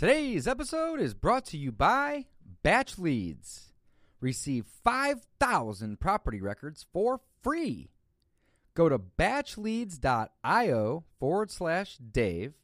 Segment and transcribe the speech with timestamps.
[0.00, 2.24] Today's episode is brought to you by
[2.62, 3.74] Batch Leads.
[4.18, 7.90] Receive 5,000 property records for free.
[8.72, 12.54] Go to batchleads.io forward slash Dave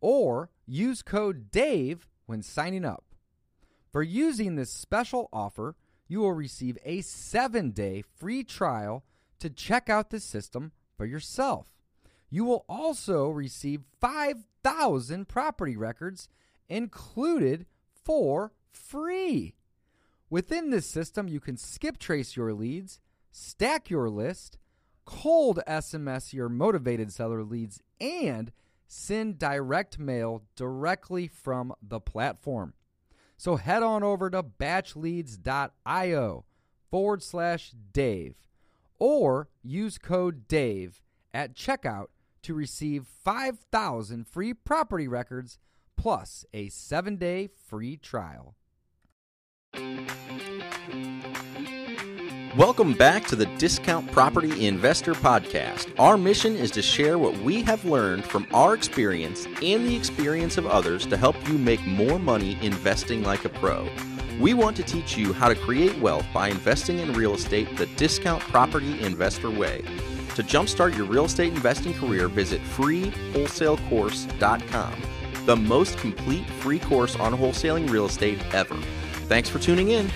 [0.00, 3.06] or use code DAVE when signing up.
[3.90, 5.74] For using this special offer,
[6.06, 9.02] you will receive a seven day free trial
[9.40, 11.66] to check out the system for yourself.
[12.30, 16.28] You will also receive 5,000 property records
[16.68, 17.66] included
[18.04, 19.54] for free.
[20.30, 23.00] Within this system, you can skip trace your leads,
[23.32, 24.58] stack your list,
[25.04, 28.52] cold SMS your motivated seller leads, and
[28.86, 32.74] send direct mail directly from the platform.
[33.36, 36.44] So head on over to batchleads.io
[36.90, 38.34] forward slash Dave
[38.98, 41.00] or use code DAVE
[41.32, 42.06] at checkout
[42.42, 45.58] to receive 5,000 free property records
[45.98, 48.54] plus a seven day free trial.
[52.56, 55.92] Welcome back to the Discount Property Investor Podcast.
[55.98, 60.56] Our mission is to share what we have learned from our experience and the experience
[60.56, 63.86] of others to help you make more money investing like a pro.
[64.40, 67.86] We want to teach you how to create wealth by investing in real estate the
[67.96, 69.82] discount property investor way.
[70.34, 75.02] To jumpstart your real estate investing career, visit freewholesalecourse.com,
[75.48, 78.76] the most complete free course on wholesaling real estate ever.
[79.28, 80.10] Thanks for tuning in.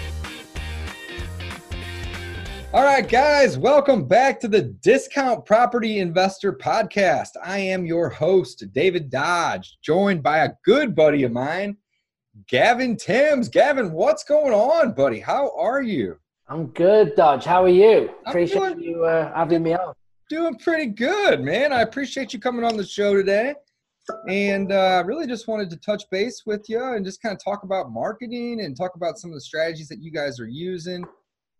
[2.75, 7.31] All right, guys, welcome back to the Discount Property Investor Podcast.
[7.43, 11.79] I am your host, David Dodge, joined by a good buddy of mine,
[12.47, 13.49] Gavin Timms.
[13.49, 15.19] Gavin, what's going on, buddy?
[15.21, 16.19] How are you?
[16.47, 17.47] I'm good, Dodge.
[17.47, 18.11] How are you?
[18.27, 19.95] I'm Appreciate doing- you uh, having me on.
[20.29, 21.73] Doing pretty good, man.
[21.73, 23.55] I appreciate you coming on the show today.
[24.29, 27.63] And uh, really just wanted to touch base with you and just kind of talk
[27.63, 31.05] about marketing and talk about some of the strategies that you guys are using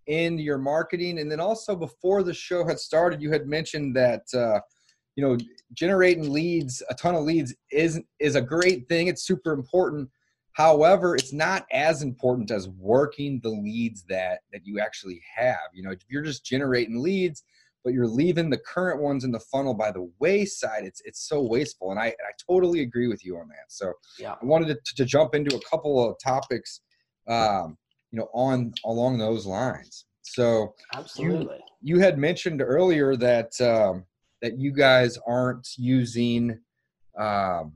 [0.07, 1.21] in your marketing.
[1.21, 4.61] And then also before the show had started, you had mentioned that uh,
[5.17, 5.37] you know
[5.75, 9.09] generating leads, a ton of leads is is a great thing.
[9.09, 10.09] It's super important.
[10.53, 15.71] However, it's not as important as working the leads that that you actually have.
[15.73, 17.45] You know, if you're just generating leads,
[17.85, 21.43] but you're leaving the current ones in the funnel by the wayside, it's it's so
[21.43, 21.91] wasteful.
[21.91, 23.67] And I I totally agree with you on that.
[23.69, 24.33] So Yeah.
[24.41, 26.81] I wanted to, to jump into a couple of topics,
[27.29, 27.77] um,
[28.11, 30.07] you know, on along those lines.
[30.23, 31.59] So Absolutely.
[31.81, 34.05] you had mentioned earlier that um,
[34.43, 36.59] that you guys aren't using,
[37.19, 37.73] um,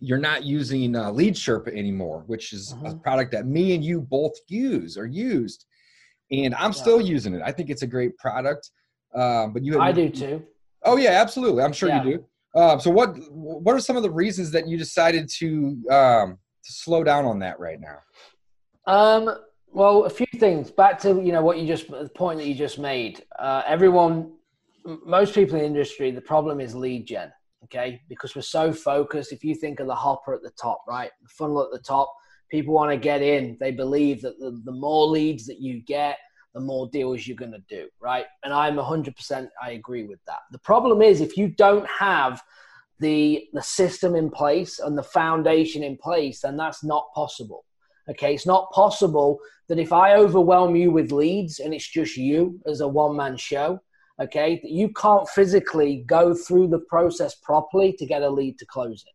[0.00, 3.02] you're not using uh, Lead Sherpa anymore, which is a Mhm.
[3.02, 5.66] product that me and you both use or used,
[6.32, 7.42] and I'm still using it.
[7.44, 8.70] I think it's a great product.
[9.14, 10.42] Um, but you, had, I do too.
[10.84, 11.62] Oh yeah, absolutely.
[11.62, 12.02] I'm sure Yeah.
[12.02, 12.60] you do.
[12.60, 15.48] Um, so what what are some of the reasons that you decided to
[15.90, 17.98] um, to slow down on that right now?
[18.86, 19.34] Um,
[19.70, 20.70] well, a few things.
[20.70, 23.24] Back to you know what you just the point that you just made.
[23.38, 24.32] Uh, everyone,
[24.86, 27.32] m- most people in the industry, the problem is lead gen.
[27.64, 29.32] Okay, because we're so focused.
[29.32, 32.12] If you think of the hopper at the top, right, the funnel at the top,
[32.52, 33.56] people want to get in.
[33.58, 36.18] They believe that the, the more leads that you get,
[36.54, 38.26] the more deals you're going to do, right?
[38.44, 39.48] And I'm 100%.
[39.60, 40.40] I agree with that.
[40.52, 42.40] The problem is if you don't have
[43.00, 47.64] the the system in place and the foundation in place, then that's not possible.
[48.08, 49.38] Okay, it's not possible
[49.68, 53.36] that if I overwhelm you with leads and it's just you as a one man
[53.36, 53.80] show,
[54.20, 58.66] okay, that you can't physically go through the process properly to get a lead to
[58.66, 59.14] close it.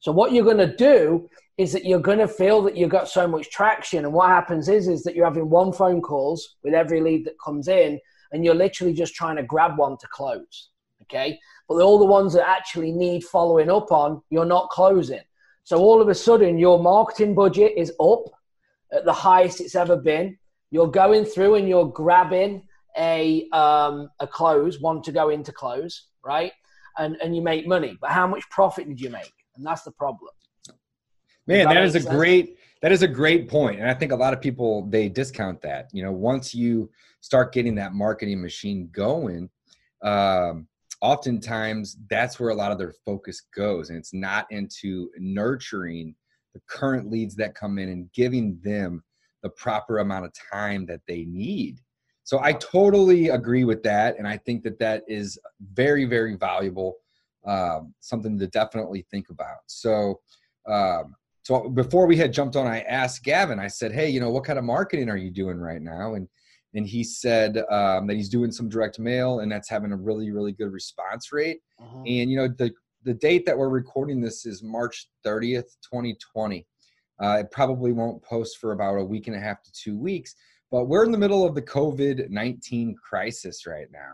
[0.00, 3.08] So what you're going to do is that you're going to feel that you've got
[3.08, 6.72] so much traction, and what happens is is that you're having one phone calls with
[6.72, 8.00] every lead that comes in,
[8.32, 10.70] and you're literally just trying to grab one to close.
[11.02, 11.38] Okay,
[11.68, 15.22] but all the ones that actually need following up on, you're not closing.
[15.64, 18.24] So all of a sudden, your marketing budget is up
[18.92, 20.38] at the highest it's ever been.
[20.70, 22.62] You're going through and you're grabbing
[22.96, 26.52] a um, a close, one to go into close, right?
[26.98, 27.98] And and you make money.
[28.00, 29.32] But how much profit did you make?
[29.58, 30.30] And that's the problem.
[31.46, 32.14] Man, that that is a sense?
[32.14, 35.60] great that is a great point, and I think a lot of people they discount
[35.62, 35.88] that.
[35.92, 36.90] You know, once you
[37.20, 39.50] start getting that marketing machine going,
[40.02, 40.68] um,
[41.00, 46.14] oftentimes that's where a lot of their focus goes, and it's not into nurturing
[46.54, 49.02] the current leads that come in and giving them
[49.42, 51.80] the proper amount of time that they need.
[52.24, 55.38] So I totally agree with that, and I think that that is
[55.72, 56.96] very, very valuable,
[57.46, 59.58] um, something to definitely think about.
[59.66, 60.20] So.
[60.66, 61.14] Um,
[61.44, 63.58] so before we had jumped on, I asked Gavin.
[63.58, 66.28] I said, "Hey, you know, what kind of marketing are you doing right now?" And
[66.74, 70.30] and he said um, that he's doing some direct mail, and that's having a really
[70.30, 71.60] really good response rate.
[71.80, 72.00] Mhm.
[72.00, 72.70] And you know, the
[73.04, 76.66] the date that we're recording this is March 30th, 2020.
[77.22, 80.34] Uh, it probably won't post for about a week and a half to two weeks,
[80.70, 84.12] but we're in the middle of the COVID 19 crisis right now.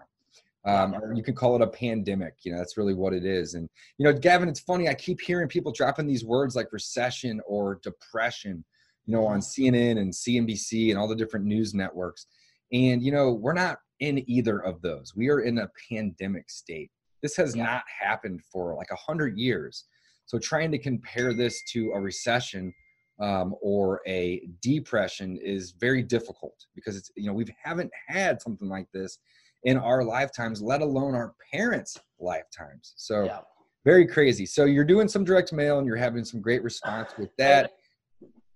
[0.66, 2.36] Um, or you could call it a pandemic.
[2.42, 3.54] You know, that's really what it is.
[3.54, 3.68] And,
[3.98, 4.88] you know, Gavin, it's funny.
[4.88, 8.64] I keep hearing people dropping these words like recession or depression,
[9.04, 12.26] you know, on CNN and CNBC and all the different news networks.
[12.72, 15.14] And, you know, we're not in either of those.
[15.14, 16.90] We are in a pandemic state.
[17.22, 17.64] This has yeah.
[17.64, 19.84] not happened for like a hundred years.
[20.26, 22.72] So trying to compare this to a recession
[23.20, 28.68] um, or a depression is very difficult because it's you know we haven't had something
[28.68, 29.18] like this
[29.64, 32.94] in our lifetimes, let alone our parents' lifetimes.
[32.96, 33.40] So yeah.
[33.84, 34.46] very crazy.
[34.46, 37.72] So you're doing some direct mail and you're having some great response with that.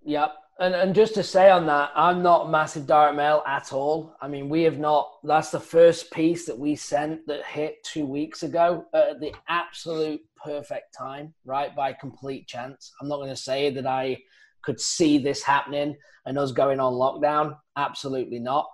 [0.05, 0.35] Yep.
[0.61, 4.17] And, and just to say on that, I'm not massive direct mail at all.
[4.21, 5.09] I mean, we have not.
[5.23, 10.21] That's the first piece that we sent that hit two weeks ago at the absolute
[10.37, 11.75] perfect time, right?
[11.77, 12.93] By complete chance.
[13.01, 14.19] I'm not going to say that I
[14.63, 15.97] could see this happening
[16.27, 17.57] and us going on lockdown.
[17.77, 18.67] Absolutely not.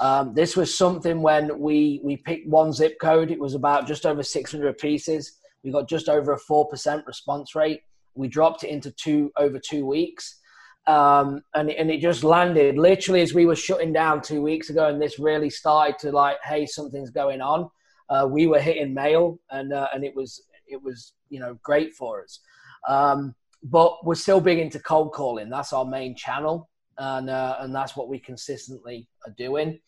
[0.00, 3.30] Um, this was something when we we picked one zip code.
[3.30, 5.38] It was about just over 600 pieces.
[5.62, 7.82] We got just over a four percent response rate.
[8.14, 10.40] We dropped it into two over two weeks
[10.86, 14.88] um, and and it just landed literally as we were shutting down two weeks ago,
[14.88, 17.70] and this really started to like, hey, something's going on.
[18.10, 21.92] Uh, we were hitting mail, and uh, and it was it was you know great
[21.94, 22.40] for us.
[22.88, 25.48] Um, but we're still big into cold calling.
[25.48, 26.68] That's our main channel,
[26.98, 29.78] and uh, and that's what we consistently are doing.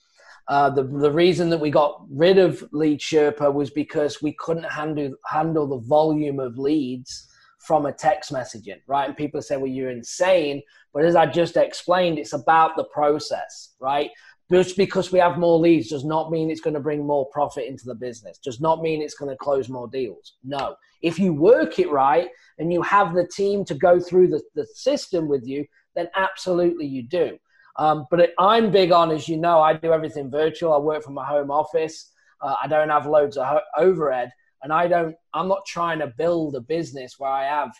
[0.49, 4.71] Uh, the the reason that we got rid of Lead Sherpa was because we couldn't
[4.71, 7.29] handle handle the volume of leads
[7.65, 9.09] from a text messaging, right?
[9.09, 10.63] And people say, well, you're insane.
[10.93, 14.11] But as I just explained, it's about the process, right?
[14.53, 17.65] Just because we have more leads does not mean it's going to bring more profit
[17.67, 20.35] into the business, does not mean it's going to close more deals.
[20.45, 20.77] No.
[21.01, 22.29] If you work it right
[22.59, 26.87] and you have the team to go through the, the system with you, then absolutely
[26.87, 27.39] you do.
[27.77, 30.73] Um, but it, I'm big on, as you know, I do everything virtual.
[30.73, 32.13] I work from my home office.
[32.41, 34.31] Uh, I don't have loads of ho- overhead
[34.65, 37.71] and I don't, I'm not trying to build a business where I have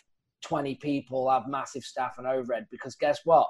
[0.43, 3.47] 20 people, have massive staff and overhead because guess what?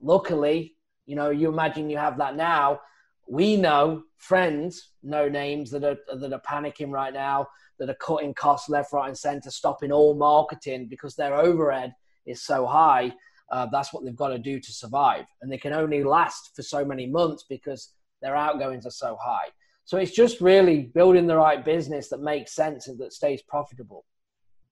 [0.00, 0.74] Luckily,
[1.06, 2.80] you know, you imagine you have that now.
[3.28, 7.48] We know friends, no names that are that are panicking right now,
[7.78, 11.94] that are cutting costs left, right, and center, stopping all marketing because their overhead
[12.26, 13.12] is so high.
[13.50, 16.62] Uh, that's what they've got to do to survive, and they can only last for
[16.62, 17.92] so many months because
[18.22, 19.48] their outgoings are so high.
[19.84, 24.04] So it's just really building the right business that makes sense and that stays profitable.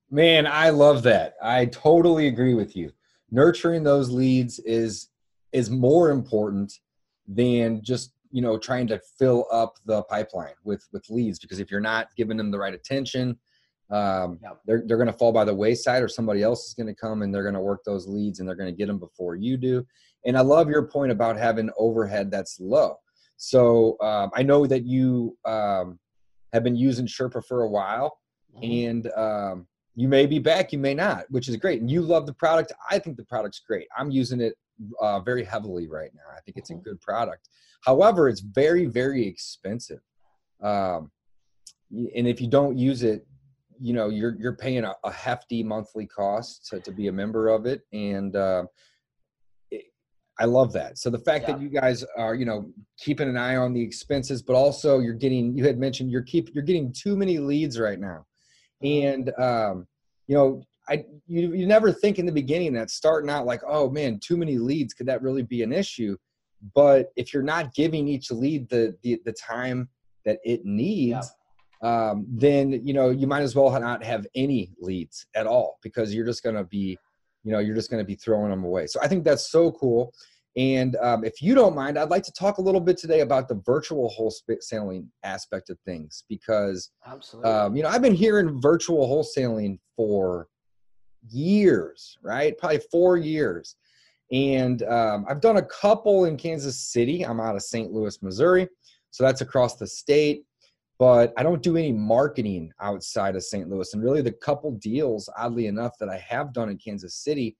[0.09, 1.35] Man, I love that.
[1.41, 2.91] I totally agree with you.
[3.31, 5.09] Nurturing those leads is
[5.51, 6.71] is more important
[7.27, 11.69] than just you know trying to fill up the pipeline with with leads because if
[11.69, 13.37] you're not giving them the right attention
[13.91, 14.59] um, yep.
[14.65, 17.21] they're, they're going to fall by the wayside or somebody else is going to come
[17.21, 19.57] and they're going to work those leads and they're going to get them before you
[19.57, 19.85] do
[20.25, 22.95] and i love your point about having overhead that's low
[23.41, 25.97] so um, I know that you um,
[26.51, 28.19] have been using Sherpa for a while,
[28.53, 28.87] mm-hmm.
[28.87, 31.79] and um, you may be back, you may not, which is great.
[31.79, 32.73] And you love the product.
[32.91, 33.87] I think the product's great.
[33.97, 34.55] I'm using it
[35.01, 36.35] uh, very heavily right now.
[36.35, 36.81] I think it's mm-hmm.
[36.81, 37.47] a good product.
[37.81, 40.01] However, it's very, very expensive.
[40.61, 41.09] Um,
[41.89, 43.25] and if you don't use it,
[43.81, 47.49] you know you're you're paying a, a hefty monthly cost to, to be a member
[47.49, 48.63] of it, and uh,
[50.39, 50.97] I love that.
[50.97, 51.55] So the fact yeah.
[51.55, 55.13] that you guys are, you know, keeping an eye on the expenses, but also you're
[55.13, 58.25] getting, you had mentioned you're keep, you're getting too many leads right now,
[58.81, 59.07] mm-hmm.
[59.07, 59.87] and um,
[60.27, 63.89] you know, I you you never think in the beginning that starting out like, oh
[63.89, 66.15] man, too many leads, could that really be an issue?
[66.73, 69.89] But if you're not giving each lead the the, the time
[70.25, 71.09] that it needs.
[71.09, 71.21] Yeah.
[71.81, 76.13] Um, then you know you might as well not have any leads at all because
[76.13, 76.97] you're just going to be
[77.43, 78.87] you know you're just going to be throwing them away.
[78.87, 80.13] So i think that's so cool.
[80.57, 83.47] And um, if you don't mind i'd like to talk a little bit today about
[83.47, 87.49] the virtual wholesaling aspect of things because Absolutely.
[87.49, 90.47] Um, you know i've been hearing virtual wholesaling for
[91.29, 92.57] years right?
[92.57, 93.75] Probably four years.
[94.31, 97.25] And um, i've done a couple in kansas city.
[97.25, 98.67] I'm out of st louis missouri.
[99.11, 100.43] So that's across the state
[100.99, 103.69] but I don't do any marketing outside of St.
[103.69, 103.93] Louis.
[103.93, 107.55] And really, the couple deals, oddly enough, that I have done in Kansas City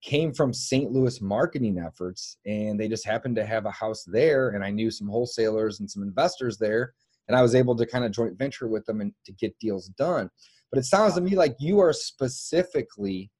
[0.00, 0.92] came from St.
[0.92, 2.36] Louis marketing efforts.
[2.46, 4.50] And they just happened to have a house there.
[4.50, 6.94] And I knew some wholesalers and some investors there.
[7.26, 9.88] And I was able to kind of joint venture with them and to get deals
[9.98, 10.30] done.
[10.70, 13.30] But it sounds to me like you are specifically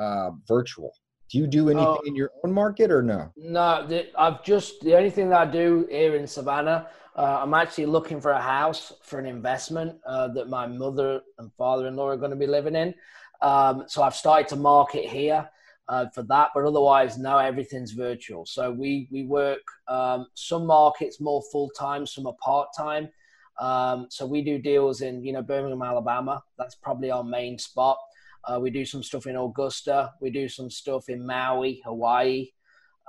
[0.00, 0.92] uh, virtual.
[1.30, 2.02] Do you do anything Oh.
[2.06, 3.30] in your own market or no?
[3.36, 6.88] No, the, I've just the only thing that I do here in Savannah.
[7.16, 11.52] Uh, I'm actually looking for a house for an investment uh, that my mother and
[11.54, 12.94] father-in-law are going to be living in.
[13.42, 15.48] Um, so I've started to market here
[15.88, 18.46] uh, for that, but otherwise, no, everything's virtual.
[18.46, 23.08] So we we work um, some markets more full time, some are part time.
[23.58, 26.42] Um, so we do deals in you know Birmingham, Alabama.
[26.58, 27.98] That's probably our main spot.
[28.44, 30.12] Uh, we do some stuff in Augusta.
[30.20, 32.50] We do some stuff in Maui, Hawaii,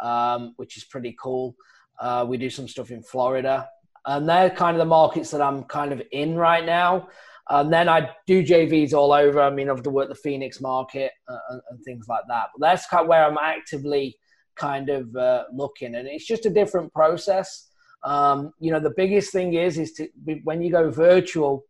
[0.02, 1.56] um, which is pretty cool.
[2.00, 3.70] Uh, we do some stuff in Florida,
[4.06, 7.08] and they're kind of the markets that I'm kind of in right now.
[7.50, 9.42] And then I do JVs all over.
[9.42, 12.48] I mean, I've worked the Phoenix market uh, and, and things like that.
[12.54, 14.16] But that's kind of where I'm actively
[14.56, 17.70] kind of uh, looking, and it's just a different process.
[18.04, 20.08] Um, you know, the biggest thing is is to
[20.44, 21.66] when you go virtual,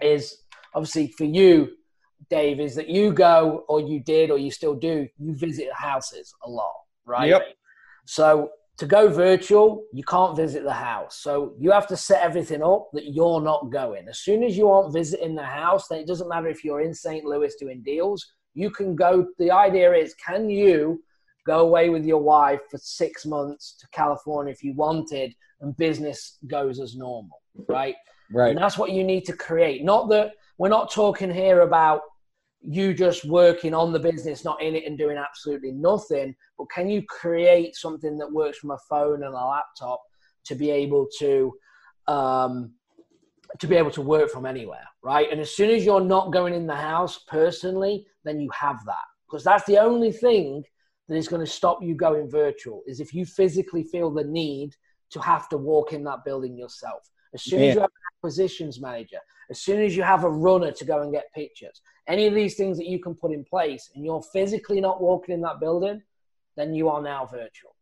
[0.00, 0.36] is
[0.74, 1.72] obviously for you,
[2.30, 6.34] Dave, is that you go or you did or you still do, you visit houses
[6.44, 6.72] a lot,
[7.04, 7.28] right?
[7.28, 7.42] Yep.
[8.06, 11.18] So to go virtual, you can't visit the house.
[11.18, 14.08] So you have to set everything up that you're not going.
[14.08, 16.94] As soon as you aren't visiting the house, then it doesn't matter if you're in
[16.94, 17.24] St.
[17.24, 18.32] Louis doing deals.
[18.54, 19.28] You can go.
[19.38, 21.02] The idea is, can you
[21.46, 26.38] go away with your wife for six months to California if you wanted, and business
[26.46, 27.96] goes as normal, right?
[28.32, 28.50] Right.
[28.50, 29.84] And that's what you need to create.
[29.84, 32.00] Not that we're not talking here about
[32.64, 36.88] you just working on the business, not in it and doing absolutely nothing, but can
[36.88, 40.00] you create something that works from a phone and a laptop
[40.44, 41.52] to be able to
[42.08, 42.72] um,
[43.58, 45.30] to be able to work from anywhere, right?
[45.30, 49.04] And as soon as you're not going in the house personally, then you have that
[49.26, 50.64] because that's the only thing
[51.08, 54.74] that is going to stop you going virtual is if you physically feel the need
[55.10, 57.08] to have to walk in that building yourself.
[57.34, 57.70] As soon Man.
[57.70, 59.18] as you have an acquisitions manager,
[59.50, 62.54] as soon as you have a runner to go and get pictures, any of these
[62.56, 66.02] things that you can put in place and you're physically not walking in that building,
[66.56, 67.74] then you are now virtual.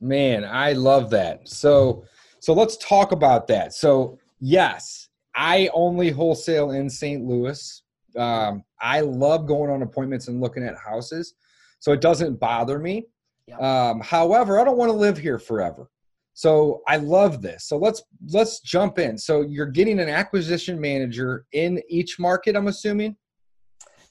[0.00, 1.48] Man, I love that.
[1.48, 2.04] So
[2.40, 3.72] so let's talk about that.
[3.72, 7.24] So yes, I only wholesale in St.
[7.24, 7.82] Louis.
[8.16, 11.34] Um, I love going on appointments and looking at houses,
[11.78, 13.06] so it doesn't bother me.
[13.46, 13.58] Yeah.
[13.58, 15.88] Um, however, I don't want to live here forever.
[16.34, 17.64] So I love this.
[17.64, 19.18] So let's let's jump in.
[19.18, 23.16] So you're getting an acquisition manager in each market, I'm assuming.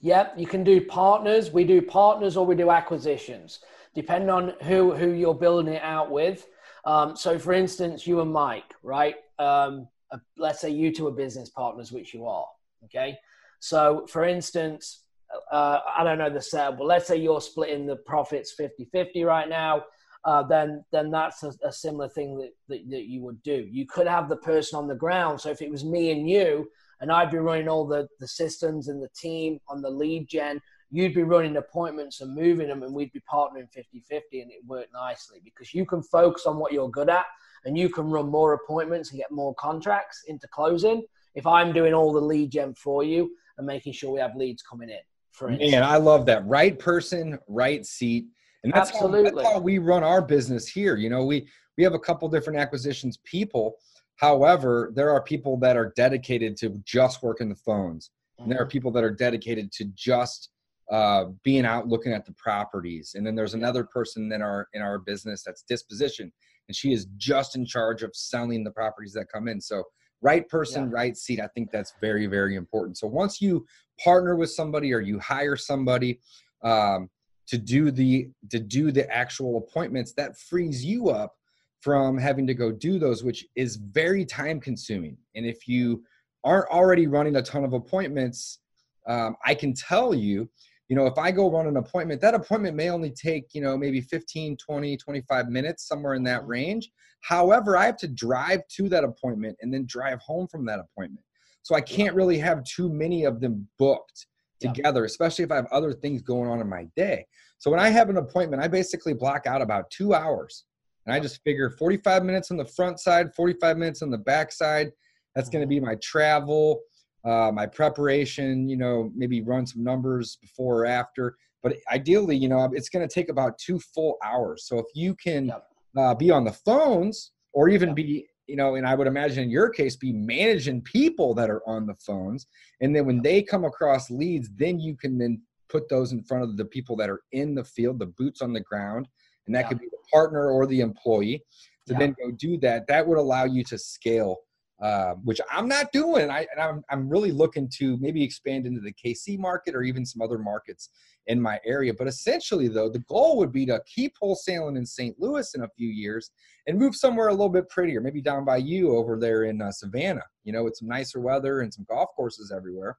[0.01, 1.51] Yep, you can do partners.
[1.51, 3.59] We do partners or we do acquisitions,
[3.95, 6.47] depending on who who you're building it out with.
[6.85, 9.15] Um, so, for instance, you and Mike, right?
[9.37, 12.47] Um, uh, let's say you two are business partners, which you are.
[12.85, 13.17] Okay.
[13.59, 15.03] So, for instance,
[15.51, 19.23] uh, I don't know the setup, but let's say you're splitting the profits 50 50
[19.23, 19.83] right now.
[20.23, 23.67] Uh, then, then that's a, a similar thing that, that, that you would do.
[23.71, 25.41] You could have the person on the ground.
[25.41, 28.87] So, if it was me and you, and I'd be running all the, the systems
[28.87, 30.61] and the team on the lead gen.
[30.91, 34.59] You'd be running appointments and moving them, and we'd be partnering 50 50, and it
[34.67, 37.25] worked nicely because you can focus on what you're good at
[37.65, 41.03] and you can run more appointments and get more contracts into closing.
[41.35, 44.61] If I'm doing all the lead gen for you and making sure we have leads
[44.61, 44.99] coming in,
[45.31, 45.71] for instance.
[45.71, 46.45] Man, I love that.
[46.45, 48.25] Right person, right seat.
[48.63, 50.95] And that's how, that's how we run our business here.
[50.95, 53.75] You know, we we have a couple different acquisitions people.
[54.17, 58.11] However, there are people that are dedicated to just working the phones.
[58.37, 60.49] And there are people that are dedicated to just
[60.91, 63.13] uh, being out looking at the properties.
[63.15, 66.31] And then there's another person in our in our business that's disposition,
[66.67, 69.61] and she is just in charge of selling the properties that come in.
[69.61, 69.83] So
[70.21, 70.89] right person, Yeah.
[70.91, 71.39] right seat.
[71.39, 72.97] I think that's very very important.
[72.97, 73.65] So once you
[74.03, 76.19] partner with somebody or you hire somebody
[76.63, 77.09] um,
[77.51, 81.35] to do the to do the actual appointments, that frees you up
[81.81, 85.17] from having to go do those, which is very time consuming.
[85.35, 86.01] And if you
[86.45, 88.59] aren't already running a ton of appointments,
[89.05, 90.49] um, I can tell you,
[90.87, 93.77] you know, if I go run an appointment, that appointment may only take, you know,
[93.77, 96.89] maybe 15, 20, 25 minutes, somewhere in that range.
[97.19, 101.25] However, I have to drive to that appointment and then drive home from that appointment.
[101.63, 104.27] So I can't really have too many of them booked
[104.61, 104.71] Yeah.
[104.71, 107.25] together, especially if I have other things going on in my day.
[107.57, 110.65] So when I have an appointment, I basically block out about two hours.
[111.05, 114.51] And I just figure 45 minutes on the front side, 45 minutes on the back
[114.51, 114.91] side.
[115.35, 116.81] That's going to be my travel,
[117.25, 121.35] uh, my preparation, you know, maybe run some numbers before or after.
[121.63, 124.65] But ideally, you know, it's going to take about two full hours.
[124.67, 125.67] So if you can Yep.
[125.97, 127.95] uh, be on the phones or even Yep.
[127.95, 131.61] be, you know, and I would imagine in your case, be managing people that are
[131.65, 132.47] on the phones.
[132.81, 136.43] And then when they come across leads, then you can then put those in front
[136.43, 139.07] of the people that are in the field, the boots on the ground.
[139.47, 139.67] And that Yeah.
[139.69, 141.45] could be the partner or the employee
[141.87, 141.99] to Yeah.
[141.99, 142.87] then go do that.
[142.87, 144.35] That would allow you to scale
[144.81, 146.31] uh, which I'm not doing.
[146.31, 150.05] I, and I'm, I'm really looking to maybe expand into the KC market or even
[150.05, 150.89] some other markets
[151.27, 151.93] in my area.
[151.93, 155.15] But essentially, though, the goal would be to keep wholesaling in St.
[155.19, 156.31] Louis in a few years
[156.65, 159.71] and move somewhere a little bit prettier, maybe down by you over there in uh,
[159.71, 162.97] Savannah, you know, with some nicer weather and some golf courses everywhere.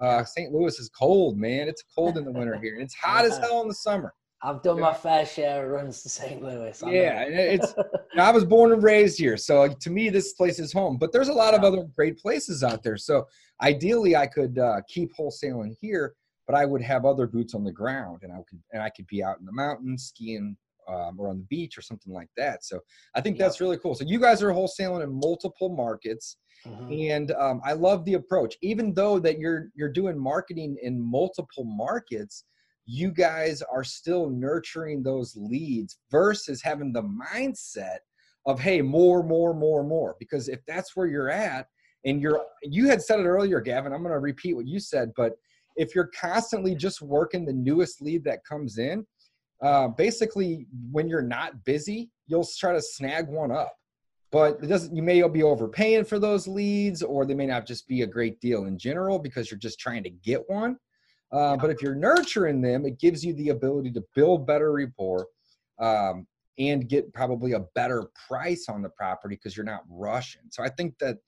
[0.00, 0.52] Uh, St.
[0.52, 1.68] Louis is cold, man.
[1.68, 4.12] It's cold in the winter here, and it's hot as hell in the summer.
[4.42, 6.42] I've done my fair share of runs to St.
[6.42, 6.80] Louis.
[6.82, 7.74] I yeah, it's.
[8.20, 10.96] I was born and raised here, so to me, this place is home.
[10.96, 12.96] But there's a lot of other great places out there.
[12.96, 13.26] So
[13.62, 16.14] ideally, I could uh, keep wholesaling here,
[16.46, 19.06] but I would have other boots on the ground, and I could and I could
[19.06, 20.56] be out in the mountains skiing
[20.88, 22.64] um, or on the beach or something like that.
[22.64, 22.80] So
[23.14, 23.94] I think that's really cool.
[23.94, 26.92] So you guys are wholesaling in multiple markets, mm-hmm.
[26.92, 28.56] and um, I love the approach.
[28.62, 32.44] Even though that you're you're doing marketing in multiple markets
[32.86, 37.98] you guys are still nurturing those leads versus having the mindset
[38.46, 40.16] of hey more more more more.
[40.18, 41.66] Because if that's where you're at
[42.04, 45.10] and you're you had said it earlier gavin i'm going to repeat what you said
[45.16, 45.32] but
[45.76, 49.04] if you're constantly just working the newest lead that comes in
[49.62, 53.74] uh, basically when you're not busy you'll try to snag one up.
[54.32, 57.86] But it doesn't you may be overpaying for those leads or they may not just
[57.86, 60.76] be a great deal in general because you're just trying to get one
[61.32, 65.26] uh, but if you're nurturing them, it gives you the ability to build better rapport
[65.80, 66.26] um,
[66.58, 70.42] and get probably a better price on the property because you're not rushing.
[70.50, 71.18] So I think that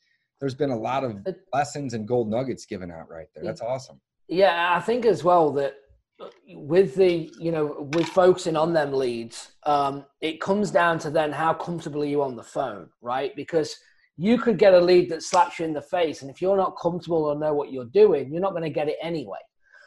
[0.40, 3.44] there's been a lot of lessons and gold nuggets given out right there.
[3.44, 4.00] That's awesome.
[4.28, 5.74] Yeah, I think as well that
[6.20, 11.10] uh, with the you know with focusing on them leads, um, it comes down to
[11.10, 13.34] then how comfortable are you on the phone, right?
[13.34, 13.76] Because
[14.16, 16.76] you could get a lead that slaps you in the face, and if you're not
[16.80, 19.38] comfortable or know what you're doing, you're not going to get it anyway.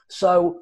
[0.09, 0.61] So,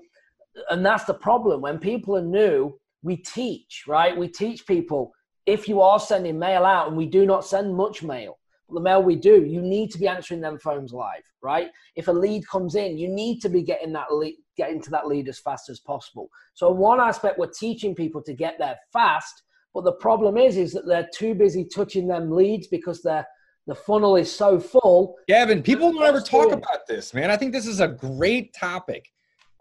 [0.70, 1.62] and that's the problem.
[1.62, 4.18] When people are new, we teach, right?
[4.18, 5.14] We teach people
[5.46, 8.38] if you are sending mail out, and we do not send much mail,
[8.70, 11.70] the mail we do, you need to be answering them phones live, right?
[11.96, 15.08] If a lead comes in, you need to be getting that lead, getting to that
[15.08, 16.30] lead as fast as possible.
[16.54, 19.42] So one aspect, we're teaching people to get there fast,
[19.74, 23.28] but the problem is, is that they're too busy touching them leads because they're
[23.68, 25.16] the funnel is so full.
[25.28, 27.30] Gavin, people don't ever talk about this, man.
[27.30, 29.06] I think this is a great topic.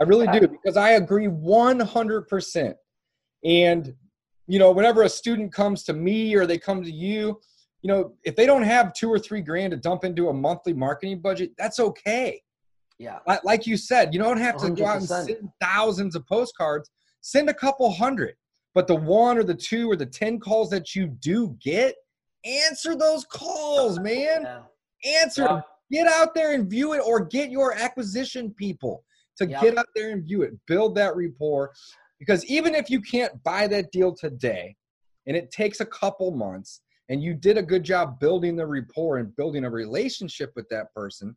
[0.00, 2.74] I really do because I agree 100%.
[3.44, 3.94] And,
[4.46, 7.40] you know, whenever a student comes to me or they come to you,
[7.82, 10.72] you know, if they don't have two or three grand to dump into a monthly
[10.72, 12.40] marketing budget, that's okay.
[12.98, 13.18] Yeah.
[13.44, 14.76] Like you said, you don't have to 100%.
[14.76, 16.90] go out and send thousands of postcards.
[17.20, 18.34] Send a couple hundred.
[18.74, 21.94] But the one or the two or the 10 calls that you do get,
[22.44, 24.42] answer those calls, man.
[24.42, 24.60] Yeah.
[25.22, 25.60] Answer yeah.
[25.90, 29.04] Get out there and view it or get your acquisition people
[29.38, 29.62] to yep.
[29.62, 31.72] get out there and view it, build that rapport.
[32.18, 34.74] Because even if you can't buy that deal today
[35.26, 39.18] and it takes a couple months and you did a good job building the rapport
[39.18, 41.36] and building a relationship with that person,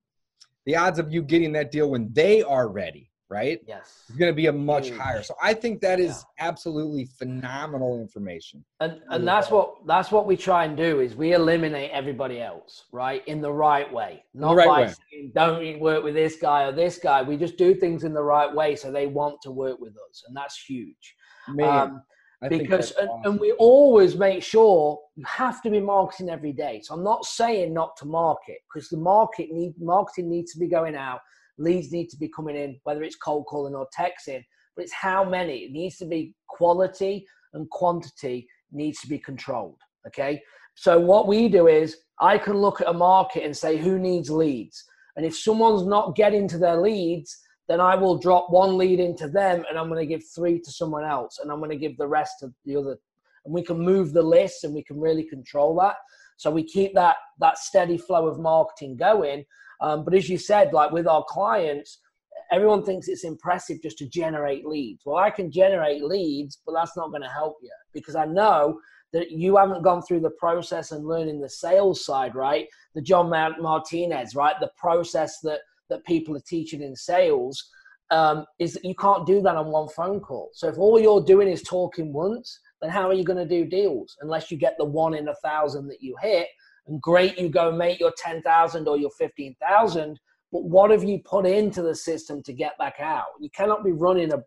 [0.65, 3.61] the odds of you getting that deal when they are ready right?
[3.65, 4.03] Yes.
[4.09, 4.99] It's going to be a much Huge.
[4.99, 5.23] higher.
[5.23, 6.47] So I think that is yeah.
[6.47, 8.63] absolutely phenomenal information.
[8.81, 12.85] And and that's what that's what we try and do is we eliminate everybody else,
[12.91, 13.25] right?
[13.27, 14.25] In the right way.
[14.33, 14.93] Not right by way.
[15.11, 17.21] saying don't work with this guy or this guy.
[17.21, 20.23] We just do things in the right way so they want to work with us.
[20.27, 21.15] And that's huge.
[21.47, 23.31] Man, um, because and, awesome.
[23.31, 26.81] and we always make sure you have to be marketing every day.
[26.83, 30.67] So I'm not saying not to market because the market need marketing needs to be
[30.67, 31.21] going out
[31.61, 34.43] leads need to be coming in, whether it's cold calling or texting,
[34.75, 35.59] but it's how many.
[35.59, 39.79] It needs to be quality and quantity needs to be controlled.
[40.07, 40.41] Okay.
[40.75, 44.29] So what we do is I can look at a market and say who needs
[44.29, 44.83] leads.
[45.15, 49.27] And if someone's not getting to their leads, then I will drop one lead into
[49.27, 51.97] them and I'm going to give three to someone else and I'm going to give
[51.97, 52.97] the rest to the other.
[53.45, 55.95] And we can move the list and we can really control that.
[56.37, 59.45] So we keep that that steady flow of marketing going
[59.81, 61.99] um, but as you said, like with our clients,
[62.51, 65.03] everyone thinks it's impressive just to generate leads.
[65.05, 68.79] Well, I can generate leads, but that's not going to help you because I know
[69.13, 72.67] that you haven't gone through the process and learning the sales side, right?
[72.95, 74.55] The John Martinez, right?
[74.59, 77.69] The process that that people are teaching in sales
[78.11, 80.49] um, is that you can't do that on one phone call.
[80.53, 83.69] So if all you're doing is talking once, then how are you going to do
[83.69, 86.47] deals unless you get the one in a thousand that you hit?
[86.87, 90.19] And great you go make your 10,000 or your 15,000
[90.51, 93.27] but what have you put into the system to get back out?
[93.39, 94.43] You cannot be running a,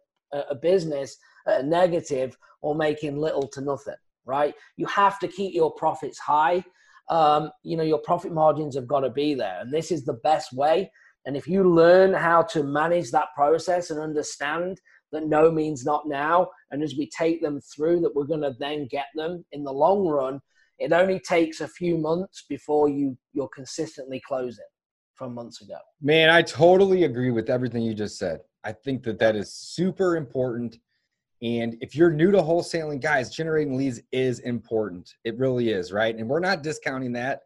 [0.50, 1.16] a business
[1.46, 3.94] at a negative or making little to nothing
[4.26, 4.54] right?
[4.76, 6.64] You have to keep your profits high.
[7.10, 10.20] Um, you know your profit margins have got to be there and this is the
[10.24, 10.90] best way.
[11.26, 14.80] And if you learn how to manage that process and understand
[15.12, 18.54] that no means not now and as we take them through that we're going to
[18.58, 20.40] then get them in the long run
[20.78, 24.64] it only takes a few months before you you're consistently closing
[25.14, 25.78] from months ago.
[26.00, 28.40] Man, I totally agree with everything you just said.
[28.64, 30.78] I think that that is super important.
[31.42, 35.14] And if you're new to wholesaling, guys, generating leads is important.
[35.24, 36.16] It really is, right?
[36.16, 37.42] And we're not discounting that.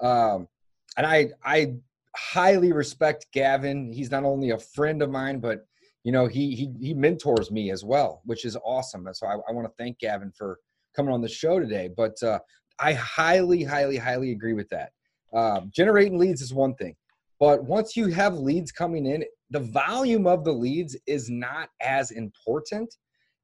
[0.00, 0.48] Um,
[0.96, 1.74] and I, I
[2.16, 3.92] highly respect Gavin.
[3.92, 5.66] He's not only a friend of mine, but
[6.04, 9.06] you know, he he he mentors me as well, which is awesome.
[9.06, 10.58] And so I, I want to thank Gavin for
[10.96, 11.90] coming on the show today.
[11.94, 12.38] But uh,
[12.80, 14.92] I highly, highly, highly agree with that.
[15.32, 16.96] Um, generating leads is one thing,
[17.38, 22.10] but once you have leads coming in, the volume of the leads is not as
[22.10, 22.94] important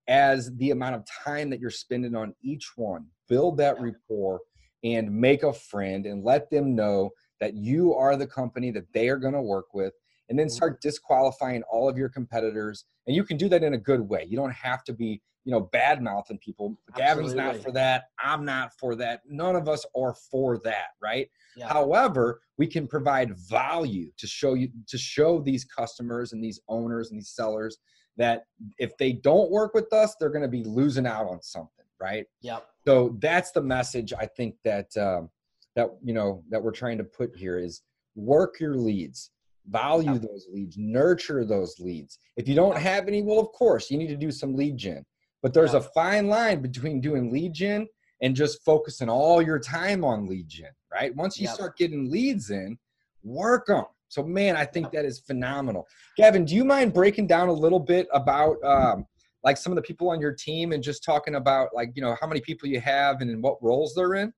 [0.09, 3.07] as the amount of time that you're spending on each one.
[3.29, 4.41] Build that rapport
[4.85, 9.09] and make a friend and let them know that you are the company that they
[9.09, 9.93] are going to work with
[10.29, 12.85] and then start disqualifying all of your competitors.
[13.07, 14.27] And you can do that in a good way.
[14.29, 16.77] You don't have to be you know bad mouthing people.
[16.97, 18.05] Gavin's not for that.
[18.19, 19.23] I'm not for that.
[19.29, 21.29] None of us are for that right?
[21.57, 21.69] Yeah.
[21.69, 27.11] however we can provide value to show you to show these customers and these owners
[27.11, 27.79] and these sellers
[28.19, 28.45] that
[28.79, 32.27] if they don't work with us they're going to be losing out on something right?
[32.43, 35.29] Yeah so that's the message i think that um,
[35.75, 37.83] that you know that we're trying to put here is
[38.15, 39.31] work your leads
[39.69, 40.19] value yeah.
[40.19, 42.19] those leads nurture those leads.
[42.37, 45.05] If you don't have any well of course you need to do some lead gen.
[45.43, 45.81] But there's yeah.
[45.81, 47.87] a fine line between doing lead gen
[48.23, 51.15] and just focusing all your time on lead gen right?
[51.15, 52.79] Once you start getting leads in
[53.23, 55.87] work them so man i think that is phenomenal.
[56.17, 59.05] Gavin do you mind breaking down a little bit about um,
[59.43, 62.17] like some of the people on your team and just talking about like you know
[62.21, 64.33] how many people you have and in what roles they're in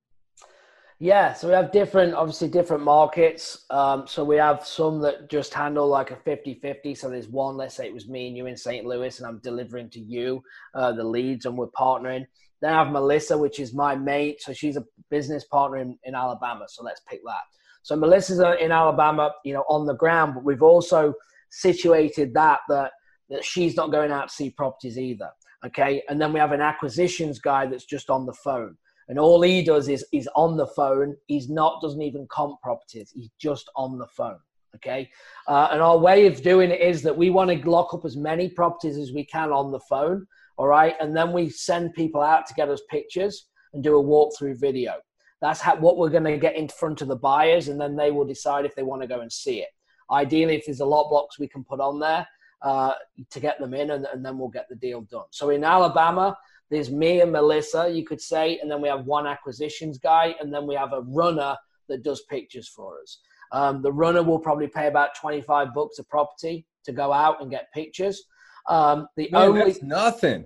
[1.00, 3.64] yeah, so we have different, obviously different markets.
[3.70, 6.94] Um, so we have some that just handle like a 50 50.
[6.96, 8.84] So there's one, let's say it was me and you in St.
[8.84, 10.42] Louis, and I'm delivering to you
[10.74, 12.26] uh, the leads and we're partnering.
[12.60, 14.42] Then I have Melissa, which is my mate.
[14.42, 16.64] So she's a business partner in, in Alabama.
[16.68, 17.42] So let's pick that.
[17.82, 21.14] So Melissa's uh, in Alabama, you know, on the ground, but we've also
[21.50, 22.90] situated that, that,
[23.30, 25.30] that she's not going out to see properties either.
[25.64, 26.02] Okay.
[26.08, 28.76] And then we have an acquisitions guy that's just on the phone
[29.08, 31.16] and all he does is is on the phone.
[31.26, 33.12] He's not doesn't even comp properties.
[33.14, 34.38] He's just on the phone.
[34.76, 35.10] Okay,
[35.46, 38.16] uh, and our way of doing it is that we want to lock up as
[38.16, 40.26] many properties as we can on the phone.
[40.58, 44.02] All right, and then we send people out to get us pictures and do a
[44.02, 44.94] walkthrough video.
[45.40, 48.10] That's how, what we're going to get in front of the buyers, and then they
[48.10, 49.68] will decide if they want to go and see it.
[50.10, 52.26] Ideally, if there's a lockbox we can put on there
[52.62, 52.92] uh,
[53.30, 55.26] to get them in, and, and then we'll get the deal done.
[55.30, 56.36] So in Alabama,
[56.70, 60.52] there's me and Melissa, you could say, and then we have one acquisitions guy, and
[60.52, 61.56] then we have a runner
[61.88, 63.20] that does pictures for us.
[63.52, 67.50] Um, the runner will probably pay about 25 bucks a property to go out and
[67.50, 68.22] get pictures.
[68.68, 70.44] Um, the Man, only nothing.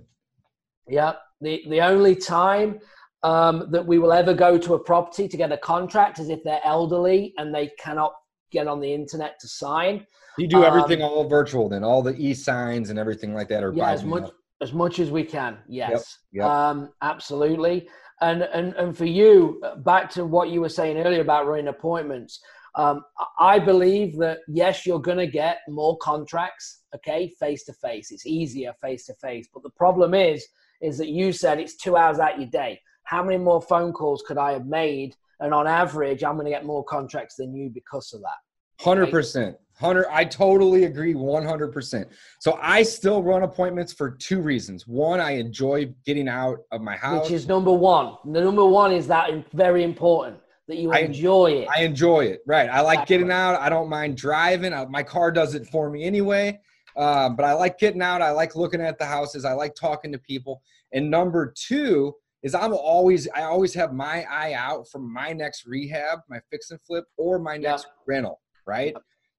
[0.87, 2.79] Yeah, the the only time
[3.23, 6.43] um, that we will ever go to a property to get a contract is if
[6.43, 8.13] they're elderly and they cannot
[8.51, 10.05] get on the internet to sign.
[10.37, 13.63] You do everything um, all virtual, then all the e signs and everything like that
[13.63, 15.57] are yeah, as much as much as we can.
[15.67, 16.45] Yes, yep, yep.
[16.45, 17.87] Um, absolutely.
[18.21, 22.39] And, and and for you, back to what you were saying earlier about running appointments.
[22.75, 23.03] Um,
[23.39, 26.83] I believe that yes, you're going to get more contracts.
[26.95, 28.11] Okay, face to face.
[28.11, 29.47] It's easier face to face.
[29.53, 30.47] But the problem is,
[30.81, 32.79] is that you said it's two hours out your day.
[33.03, 35.15] How many more phone calls could I have made?
[35.39, 38.83] And on average, I'm going to get more contracts than you because of that.
[38.83, 39.57] Hundred percent.
[39.79, 42.05] Hunter, I totally agree 100%.
[42.39, 44.87] So I still run appointments for two reasons.
[44.87, 47.23] One, I enjoy getting out of my house.
[47.23, 48.17] Which is number one.
[48.25, 51.67] The number one is that very important that you enjoy I, it.
[51.77, 52.41] I enjoy it.
[52.45, 52.69] Right.
[52.69, 53.17] I like exactly.
[53.17, 53.59] getting out.
[53.59, 54.73] I don't mind driving.
[54.73, 56.59] I, my car does it for me anyway.
[56.95, 58.21] Um, but I like getting out.
[58.21, 59.45] I like looking at the houses.
[59.45, 60.61] I like talking to people.
[60.93, 65.65] And number two is I'm always, I always have my eye out for my next
[65.65, 68.39] rehab, my fix and flip, or my next rental.
[68.65, 68.93] Right.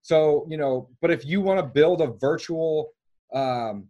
[0.05, 2.91] So, you know, but if you want to build a virtual,
[3.33, 3.89] um,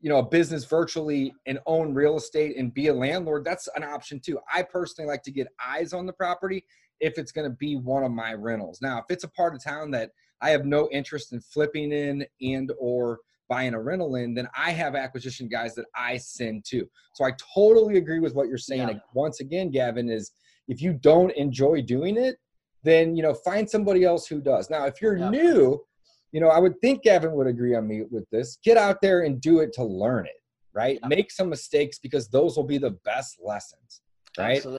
[0.00, 3.84] you know, a business virtually and own real estate and be a landlord, that's an
[3.84, 4.40] option too.
[4.52, 6.64] I personally like to get eyes on the property
[6.98, 8.80] if it's going to be one of my rentals.
[8.82, 12.26] Now, if it's a part of town that I have no interest in flipping in
[12.40, 16.84] and or buying a rental in, then I have acquisition guys that I send to.
[17.12, 18.88] So I totally agree with what you're saying.
[18.88, 18.98] Yeah.
[19.12, 20.32] Once again, Gavin, is
[20.66, 22.38] if you don't enjoy doing it,
[22.84, 24.70] then you know find somebody else who does.
[24.70, 25.30] Now, if you're yeah.
[25.30, 25.84] new,
[26.32, 28.58] you know I would think Gavin would agree on me with this.
[28.64, 30.40] Get out there and do it to learn it,
[30.72, 30.98] right?
[31.02, 31.08] Yeah.
[31.08, 34.02] Make some mistakes because those will be the best lessons,
[34.38, 34.56] right?
[34.56, 34.78] Absolutely.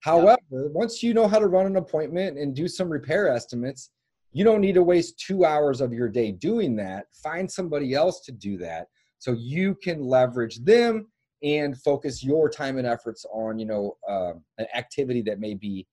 [0.00, 0.60] However, yeah.
[0.72, 3.90] once you know how to run an appointment and do some repair estimates,
[4.32, 7.06] you don't need to waste two hours of your day doing that.
[7.22, 8.86] Find somebody else to do that
[9.18, 11.06] so you can leverage them
[11.42, 15.86] and focus your time and efforts on you know um, an activity that may be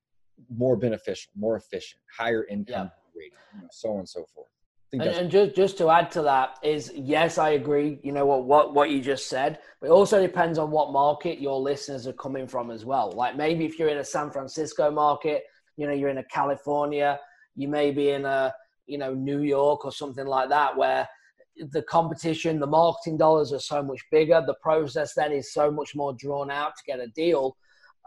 [0.56, 4.48] more beneficial, more efficient, higher income rating, you know, so on and so forth.
[4.94, 8.00] And, and just just to add to that is yes, I agree.
[8.04, 11.42] You know what what what you just said, but it also depends on what market
[11.42, 13.12] your listeners are coming from as well.
[13.12, 15.44] Like maybe if you're in a San Francisco market,
[15.76, 17.20] you know, you're in a California,
[17.56, 18.54] you may be in a
[18.86, 21.06] you know New York or something like that, where
[21.72, 24.42] the competition, the marketing dollars are so much bigger.
[24.46, 27.58] The process then is so much more drawn out to get a deal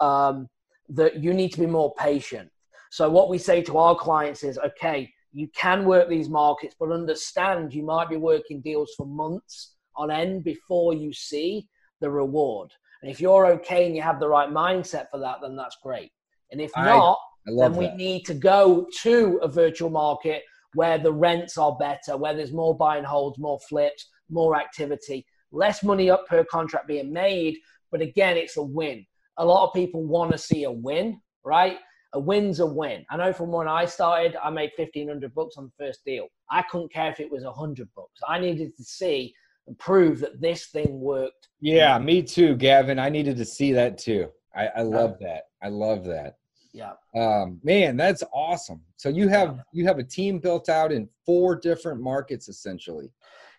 [0.01, 0.49] um,
[0.91, 2.51] that you need to be more patient.
[2.91, 6.91] So what we say to our clients is, okay, you can work these markets, but
[6.91, 11.69] understand you might be working deals for months on end before you see
[12.01, 12.73] the reward.
[13.03, 16.11] And if you're okay and you have the right mindset for that, then that's great.
[16.51, 17.97] And if not, I then we that.
[17.97, 20.43] need to go to a virtual market
[20.75, 25.25] where the rents are better, where there's more buy and holds, more flips, more activity,
[25.53, 27.57] less money up per contract being made.
[27.91, 29.07] But again, it's a win.
[29.39, 31.79] A lot of people want to see a win, right?
[32.13, 33.05] A win's a win.
[33.11, 36.27] I know from when I started, I made fifteen hundred bucks on the first deal.
[36.51, 38.21] I couldn't care if it was a hundred bucks.
[38.27, 39.33] I needed to see
[39.67, 41.49] and prove that this thing worked.
[41.61, 42.99] Yeah, me too, Gavin.
[42.99, 44.29] I needed to see that too.
[44.55, 45.45] I, I love that.
[45.63, 46.37] I love that.
[46.73, 46.93] Yeah.
[47.17, 48.81] Um, man, that's awesome.
[48.97, 53.13] So you have you have a team built out in four different markets essentially.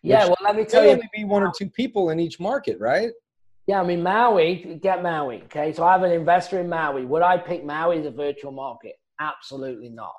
[0.04, 0.26] Yeah.
[0.26, 0.92] Well, let me tell you.
[0.92, 3.12] only be one or two people in each market, right?
[3.68, 5.44] Yeah, I mean Maui, get Maui.
[5.44, 7.06] Okay, so I have an investor in Maui.
[7.06, 8.94] Would I pick Maui as a virtual market?
[9.20, 10.14] Absolutely not.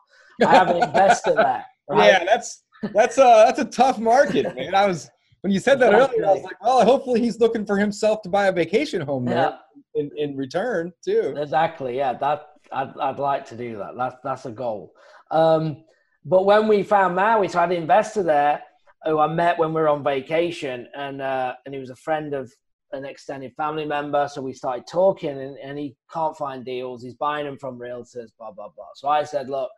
[0.47, 1.65] I have an investor there.
[1.89, 2.07] Right?
[2.07, 2.63] Yeah, that's
[2.95, 4.73] that's a that's a tough market, man.
[4.75, 7.77] I was when you said that earlier, I was like, well, hopefully he's looking for
[7.77, 11.35] himself to buy a vacation home there Yeah, in, in return too.
[11.37, 11.97] exactly.
[11.97, 13.97] Yeah, that I'd, I'd like to do that.
[13.99, 14.93] That's that's a goal.
[15.33, 15.85] Um,
[16.25, 18.63] but when we found Maui, so I had an investor there
[19.05, 22.33] who I met when we were on vacation, and uh, and he was a friend
[22.33, 22.51] of
[22.93, 24.29] an extended family member.
[24.31, 27.03] So we started talking, and, and he can't find deals.
[27.03, 28.87] He's buying them from realtors, blah blah blah.
[28.95, 29.71] So I said, look.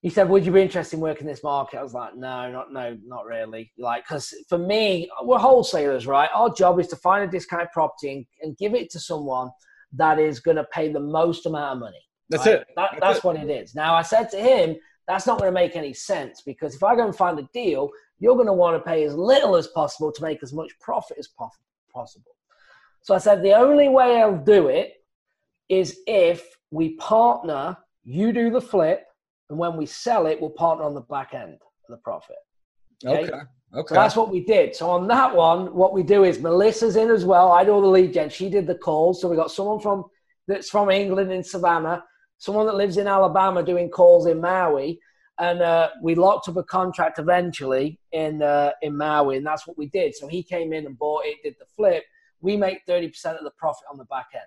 [0.00, 2.70] He said, "Would you be interested in working this market?" I was like, "No, not
[2.70, 6.28] no, not really." Like, because for me, we're wholesalers, right?
[6.34, 9.48] Our job is to find a discounted property and, and give it to someone
[9.94, 12.02] that is going to pay the most amount of money.
[12.28, 12.56] That's right?
[12.56, 12.66] it.
[12.76, 13.24] That, That's that's it.
[13.24, 13.74] what it is.
[13.74, 14.76] Now, I said to him,
[15.08, 17.90] that's not going to make any sense because if I go and find a deal,
[18.18, 21.16] you're going to want to pay as little as possible to make as much profit
[21.18, 21.58] as poss-
[21.94, 22.32] possible.
[23.02, 24.94] So I said, the only way I'll do it
[25.68, 29.06] is if we partner, you do the flip,
[29.48, 32.36] and when we sell it, we'll partner on the back end of the profit.
[33.04, 33.24] Okay.
[33.24, 33.40] Okay.
[33.74, 33.88] Okay.
[33.88, 34.74] So that's what we did.
[34.74, 37.50] So on that one, what we do is Melissa's in as well.
[37.50, 38.30] I do all the lead gen.
[38.30, 39.20] She did the calls.
[39.20, 40.04] So we got someone from
[40.46, 42.04] that's from England in Savannah,
[42.38, 45.00] someone that lives in Alabama doing calls in Maui,
[45.38, 49.76] and uh, we locked up a contract eventually in uh, in Maui, and that's what
[49.76, 50.14] we did.
[50.14, 52.04] So he came in and bought it, did the flip.
[52.40, 54.44] We make thirty percent of the profit on the back end.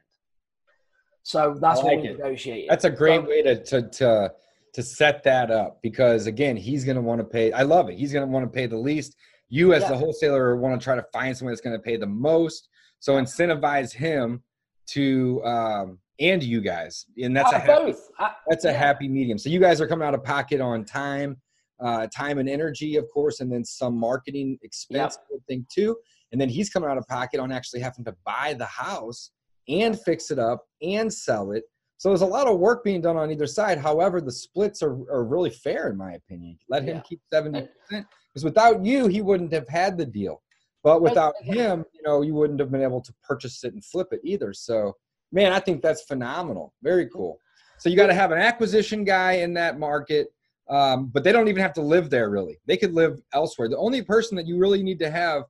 [1.23, 2.17] So that's I what we it.
[2.17, 2.69] negotiated.
[2.69, 4.31] That's a great way to to to
[4.73, 7.51] to set that up because again, he's going to want to pay.
[7.51, 7.97] I love it.
[7.97, 9.15] He's going to want to pay the least.
[9.49, 9.89] You as Yeah.
[9.89, 12.69] the wholesaler want to try to find someone that's going to pay the most.
[12.99, 14.41] So incentivize him
[14.87, 18.09] to um, and you guys, and that's a happy, both.
[18.19, 18.77] I- that's a yeah.
[18.77, 19.37] happy medium.
[19.37, 21.37] So you guys are coming out of pocket on time,
[21.79, 25.95] uh, time and energy, of course, and then some marketing expense, would think too.
[26.31, 29.31] And then he's coming out of pocket on actually having to buy the house
[29.69, 31.63] and fix it up and sell it.
[31.97, 33.79] So there's a lot of work being done on either side.
[33.79, 36.57] However, the splits are, are really fair in my opinion.
[36.69, 37.01] Let him Yeah.
[37.01, 40.41] keep 70% because without you, he wouldn't have had the deal.
[40.83, 44.07] But without him, you know, you wouldn't have been able to purchase it and flip
[44.11, 44.53] it either.
[44.53, 44.95] So,
[45.31, 46.73] man, I think that's phenomenal.
[46.81, 47.39] Very cool.
[47.79, 50.27] So you got to have an acquisition guy in that market,
[50.69, 52.59] um, but they don't even have to live there really.
[52.65, 53.69] They could live elsewhere.
[53.69, 55.43] The only person that you really need to have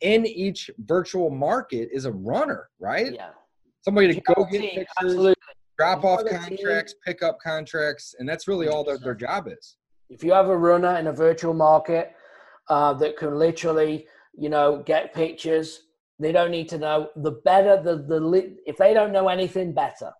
[0.00, 3.14] in each virtual market is a runner, right?
[3.14, 3.30] Yeah.
[3.82, 5.34] Somebody to go get pictures, Absolutely.
[5.78, 6.58] drop off got a team.
[6.58, 9.76] contracts, pick up contracts, and that's really all their, their job is.
[10.10, 12.14] if you have a runner in a virtual market
[12.68, 15.82] uh, that can literally you know get pictures
[16.18, 17.08] they don't need to know.
[17.16, 20.12] The better the the if they don't know anything better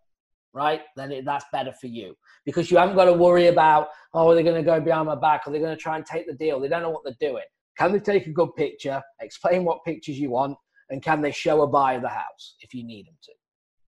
[0.55, 2.15] right then it, that's better for you.
[2.45, 5.15] Because you haven't got to worry about oh are they going to go behind my
[5.15, 5.43] back?
[5.47, 6.61] Are they going to try and take the deal?
[6.61, 7.45] They don't know what they're doing.
[7.79, 10.57] Can they take a good picture explain what pictures you want
[10.91, 13.33] and can they show a buyer the house if you need them to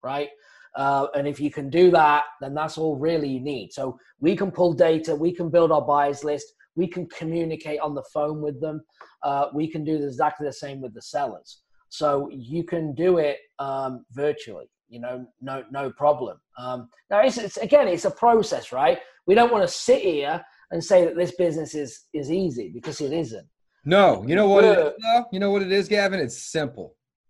[0.03, 0.29] right?
[0.75, 3.71] Uh, and if you can do that then that's all really you need.
[3.73, 7.93] So we can pull data we can build our buyers list we can communicate on
[7.93, 8.81] the phone with them
[9.23, 11.62] uh, we can do exactly the same with the sellers
[11.99, 16.79] so you can do it um, virtually you know no no problem um,
[17.11, 20.35] now it's, it's again it's a process right we don't want to sit here
[20.71, 23.47] and say that this business is is easy because it isn't
[23.85, 25.21] No, you know what it is, though?
[25.33, 26.19] You know what it is, Gavin?
[26.25, 26.87] It's simple.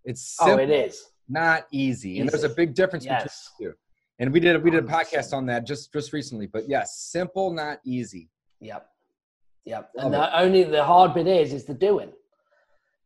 [0.09, 0.95] It's Oh, it is.
[1.27, 2.13] not easy.
[2.19, 3.15] And there's a big difference Yes.
[3.23, 3.77] between the two.
[4.19, 6.47] And we did we did a podcast on that just just recently.
[6.55, 6.85] But yes,
[7.17, 8.23] simple, not easy.
[8.71, 8.81] Yep.
[9.71, 9.83] Yep.
[10.01, 12.11] And the only the hard bit is is the doing.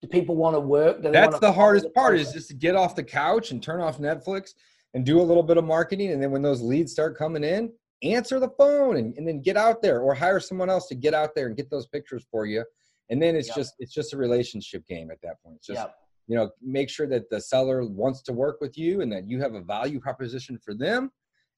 [0.02, 1.02] Do people want to work?
[1.02, 4.54] That's the hardest part is just to get off the couch and turn off Netflix
[4.94, 6.12] and do a little bit of marketing.
[6.12, 7.72] And then when those leads start coming in,
[8.04, 11.16] answer the phone and, and then get out there or hire someone else to get
[11.16, 12.64] out there and get those pictures for you.
[13.10, 13.56] And then it's Yep.
[13.58, 15.56] just it's just a relationship game at that point.
[15.58, 15.96] It's just Yep.
[16.28, 19.42] you know, make sure that the seller wants to work with you and that you
[19.42, 21.12] have a value proposition for them.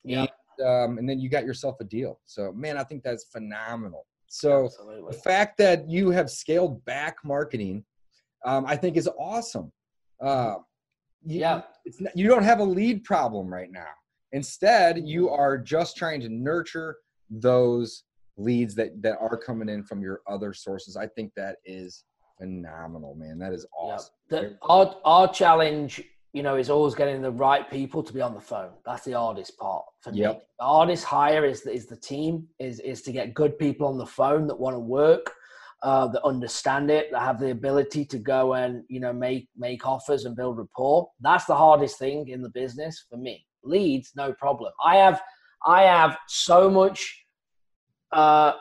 [0.05, 0.29] Yep.
[0.59, 2.21] And, um, and then you got yourself a deal.
[2.25, 4.05] So man, I think that's phenomenal.
[4.27, 4.69] So
[5.09, 7.83] the fact that you have scaled back marketing,
[8.45, 9.71] um, I think is awesome.
[10.21, 10.55] Uh,
[11.25, 11.61] you, Yeah.
[11.85, 13.87] it's not, you don't have a lead problem right now.
[14.31, 16.97] Instead, you are just trying to nurture
[17.29, 18.03] those
[18.37, 20.95] leads that that are coming in from your other sources.
[20.95, 22.05] I think that is
[22.37, 23.37] phenomenal, man.
[23.39, 23.93] That is Yeah.
[23.93, 24.13] awesome.
[24.29, 26.01] The, our our challenge,
[26.33, 28.71] you know, is always getting the right people to be on the phone.
[28.85, 30.21] That's the hardest part for me.
[30.21, 32.47] The hardest hire is the, is the team.
[32.59, 35.33] Is is to get good people on the phone that want to work,
[35.81, 39.85] uh, that understand it, that have the ability to go and you know make make
[39.85, 41.09] offers and build rapport.
[41.21, 43.45] That's the hardest thing in the business for me.
[43.63, 44.71] Leads, no problem.
[44.83, 45.21] I have
[45.65, 47.25] I have so much
[48.11, 48.53] uh,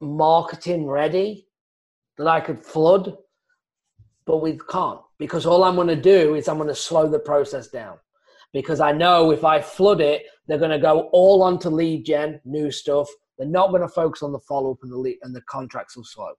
[0.00, 1.46] marketing ready
[2.16, 3.16] that I could flood
[4.26, 7.18] but we can't because all I'm going to do is I'm going to slow the
[7.18, 7.98] process down
[8.52, 12.40] because I know if I flood it, they're going to go all onto lead gen,
[12.44, 13.08] new stuff.
[13.38, 15.96] They're not going to focus on the follow up and the lead, and the contracts
[15.96, 16.32] will slow.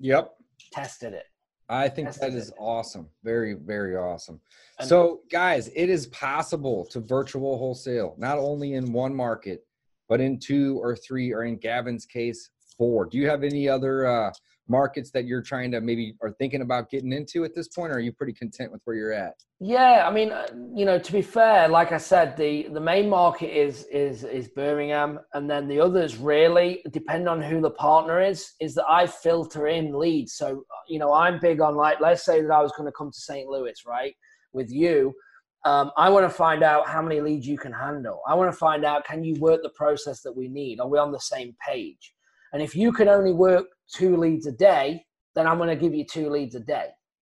[0.00, 0.34] Yep.
[0.72, 1.24] Tested it.
[1.68, 2.58] I think That's that the is thing.
[2.58, 3.08] awesome.
[3.24, 4.40] Very, very awesome.
[4.78, 9.66] And- So, guys, it is possible to virtual wholesale, not only in one market,
[10.08, 13.04] but in two or three, or in Gavin's case, four.
[13.04, 14.32] Do you have any other uh,
[14.68, 17.96] markets that you're trying to maybe are thinking about getting into at this point, or
[17.96, 19.34] are you pretty content with where you're at?
[19.60, 23.08] Yeah, I mean, uh, you know, to be fair, like I said, the the main
[23.08, 28.20] market is is is Birmingham, and then the others really depend on who the partner
[28.20, 28.52] is.
[28.60, 30.34] Is that I filter in leads.
[30.34, 33.10] So you know, I'm big on like, let's say that I was going to come
[33.10, 33.48] to St.
[33.48, 34.14] Louis, right,
[34.52, 35.14] with you.
[35.64, 38.22] Um, I want to find out how many leads you can handle.
[38.28, 40.78] I want to find out can you work the process that we need?
[40.80, 42.14] Are we on the same page?
[42.52, 45.94] And if you can only work two leads a day, then I'm going to give
[45.94, 46.88] you two leads a day,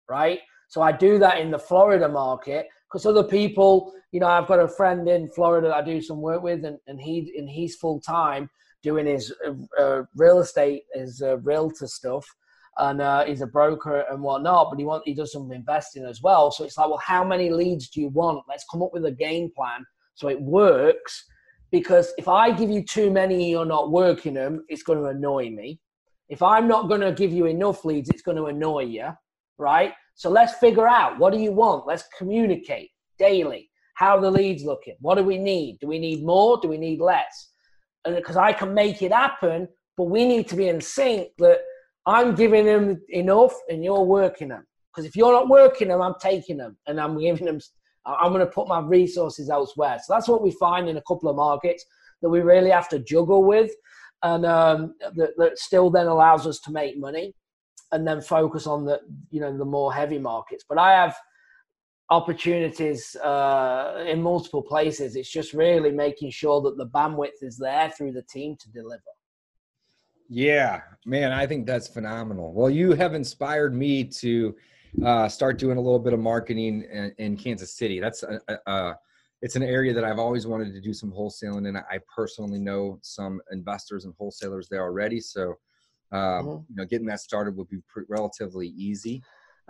[0.08, 0.40] right?
[0.68, 4.60] So I do that in the Florida market because other people, you know, I've got
[4.60, 8.00] a friend in Florida I do some work with, and, and he and he's full
[8.00, 8.48] time
[8.82, 12.26] doing his uh, uh, real estate, his uh, realtor stuff,
[12.78, 14.68] and uh, he's a broker and whatnot.
[14.70, 16.50] But he want he does some investing as well.
[16.50, 18.44] So it's like, well, how many leads do you want?
[18.48, 19.84] Let's come up with a game plan
[20.20, 21.24] so it works.
[21.70, 25.50] Because if I give you too many, you're not working them, it's going to annoy
[25.50, 25.80] me.
[26.30, 29.08] If I'm not going to give you enough leads, it's going to annoy you,
[29.58, 29.92] right?
[30.14, 31.86] So let's figure out what do you want?
[31.86, 33.68] Let's communicate daily.
[33.94, 34.96] How are the leads looking?
[35.00, 35.78] What do we need?
[35.80, 36.58] Do we need more?
[36.60, 37.50] Do we need less?
[38.04, 41.58] Because I can make it happen, but we need to be in sync that
[42.06, 44.64] I'm giving them enough and you're working them.
[44.90, 47.58] Because if you're not working them, I'm taking them and I'm giving them.
[48.06, 49.98] I'm going to put my resources elsewhere.
[50.02, 51.84] So that's what we find in a couple of markets
[52.22, 53.70] that we really have to juggle with,
[54.22, 57.34] and um, that, that still then allows us to make money,
[57.92, 60.64] and then focus on the you know the more heavy markets.
[60.68, 61.16] But I have
[62.10, 65.16] opportunities uh, in multiple places.
[65.16, 69.02] It's just really making sure that the bandwidth is there through the team to deliver.
[70.28, 72.52] Yeah, man, I think that's phenomenal.
[72.52, 74.54] Well, you have inspired me to
[75.04, 78.00] uh, start doing a little bit of marketing in, in Kansas City.
[78.00, 78.98] That's a, a, a,
[79.42, 81.76] it's an area that I've always wanted to do some wholesaling in.
[81.76, 85.54] I personally know some investors and wholesalers there already, so
[86.12, 86.64] um, Mhm.
[86.68, 89.22] you know, getting that started would be pr- relatively easy.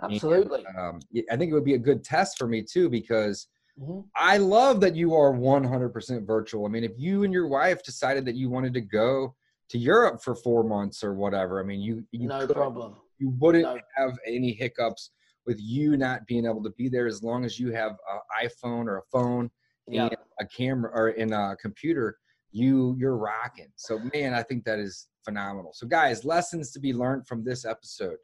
[0.09, 0.65] And, Absolutely.
[0.77, 0.99] um,
[1.31, 3.47] I think it would be a good test for me too because
[3.79, 4.05] Mhm.
[4.15, 6.65] I love that you are 100% virtual.
[6.65, 9.35] I mean, if you and your wife decided that you wanted to go
[9.69, 12.55] to Europe for four months or whatever, I mean, you you No could.
[12.55, 12.95] problem.
[13.19, 13.79] You wouldn't No.
[13.95, 15.11] have any hiccups
[15.45, 18.87] with you not being able to be there as long as you have an iPhone
[18.87, 19.49] or a phone
[19.87, 20.09] Yeah.
[20.39, 22.17] a camera or in a computer.
[22.51, 23.71] You you're rocking.
[23.75, 25.71] So man, I think that is phenomenal.
[25.73, 28.17] So guys, lessons to be learned from this episode.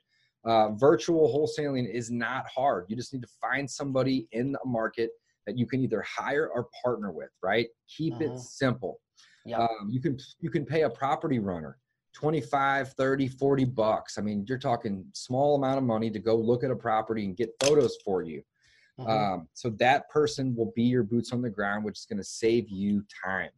[0.45, 2.85] Uh, virtual wholesaling is not hard.
[2.87, 5.09] You just need to find somebody in the market
[5.45, 7.29] that you can either hire or partner with.
[7.41, 7.67] Right?
[7.97, 8.99] Keep it simple.
[9.45, 9.59] Yeah.
[9.59, 11.77] Um, you can you can pay a property runner
[12.13, 16.63] 25 30 40 bucks i mean you're talking small amount of money to go look
[16.63, 18.41] at a property and get photos for you
[18.99, 19.07] Mhm.
[19.09, 22.23] um, so that person will be your boots on the ground which is going to
[22.23, 23.51] save you time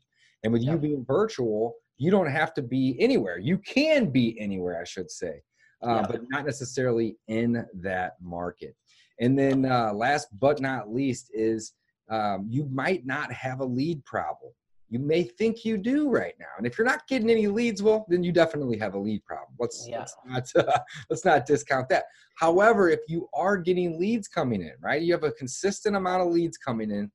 [0.43, 4.79] and with you being virtual you don't have to be anywhere you can be anywhere
[4.81, 5.41] i should say
[5.81, 6.07] uh, Yeah.
[6.07, 8.75] but not necessarily in that market
[9.21, 11.73] And then uh, last but not least is
[12.09, 14.51] um, you might not have a lead problem.
[14.89, 18.05] You may think you do right now, and if you're not getting any leads, well,
[18.09, 19.55] then you definitely have a lead problem.
[19.59, 19.99] Let's Yeah.
[19.99, 20.79] let's not uh,
[21.09, 22.05] let's not discount that.
[22.35, 26.29] However, if you are getting leads coming in, right, you have a consistent amount of
[26.29, 27.11] leads coming in.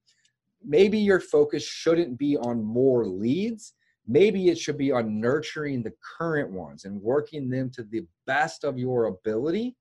[0.62, 3.75] Maybe your focus shouldn't be on more leads.
[4.07, 8.64] Maybe it should be on nurturing the current ones and working them to the best
[8.64, 9.77] of your ability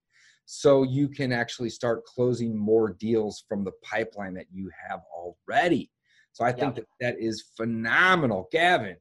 [0.45, 5.89] so you can actually start closing more deals from the pipeline that you have already.
[6.33, 8.49] So I think that that is phenomenal.
[8.51, 8.95] Gavin,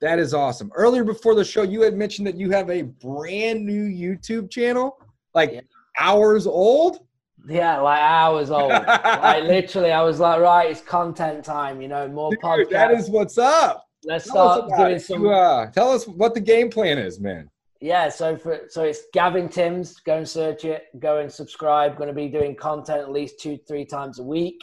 [0.00, 0.70] that is awesome.
[0.74, 4.98] Earlier before the show, you had mentioned that you have a brand new YouTube channel,
[5.34, 5.60] like Yeah.
[5.98, 6.98] hours old.
[7.48, 8.70] Yeah, like hours old.
[8.86, 11.80] like literally, I was like, right, it's content time.
[11.82, 12.70] You know, more Dude, podcasts.
[12.70, 13.86] that is what's up.
[14.04, 15.00] Let's Tell start doing it.
[15.00, 15.22] some.
[15.22, 17.50] You, uh, tell us what the game plan is, man.
[17.80, 20.00] Yeah, so for so it's Gavin Timms.
[20.00, 20.84] Go and search it.
[21.00, 21.96] Go and subscribe.
[21.96, 24.58] Going to be doing content at least two, three times a week.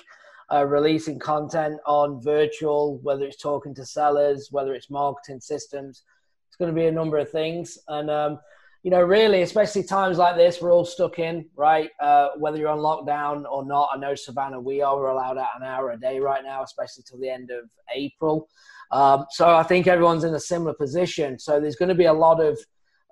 [0.54, 6.04] Uh, releasing content on virtual, whether it's talking to sellers, whether it's marketing systems.
[6.48, 8.40] It's going to be a number of things, and um,
[8.84, 11.90] you know, really, especially times like this, we're all stuck in, right?
[12.00, 13.90] Uh, whether you're on lockdown or not.
[13.94, 15.08] I know Savannah, we are.
[15.08, 18.50] Allowed out an hour a day right now, especially till the end of April.
[18.92, 21.38] Um, so I think everyone's in a similar position.
[21.38, 22.60] So there's going to be a lot of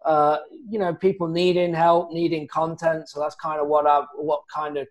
[0.05, 0.37] uh,
[0.69, 3.09] you know, people needing help, needing content.
[3.09, 4.87] So that's kind of what I what kind of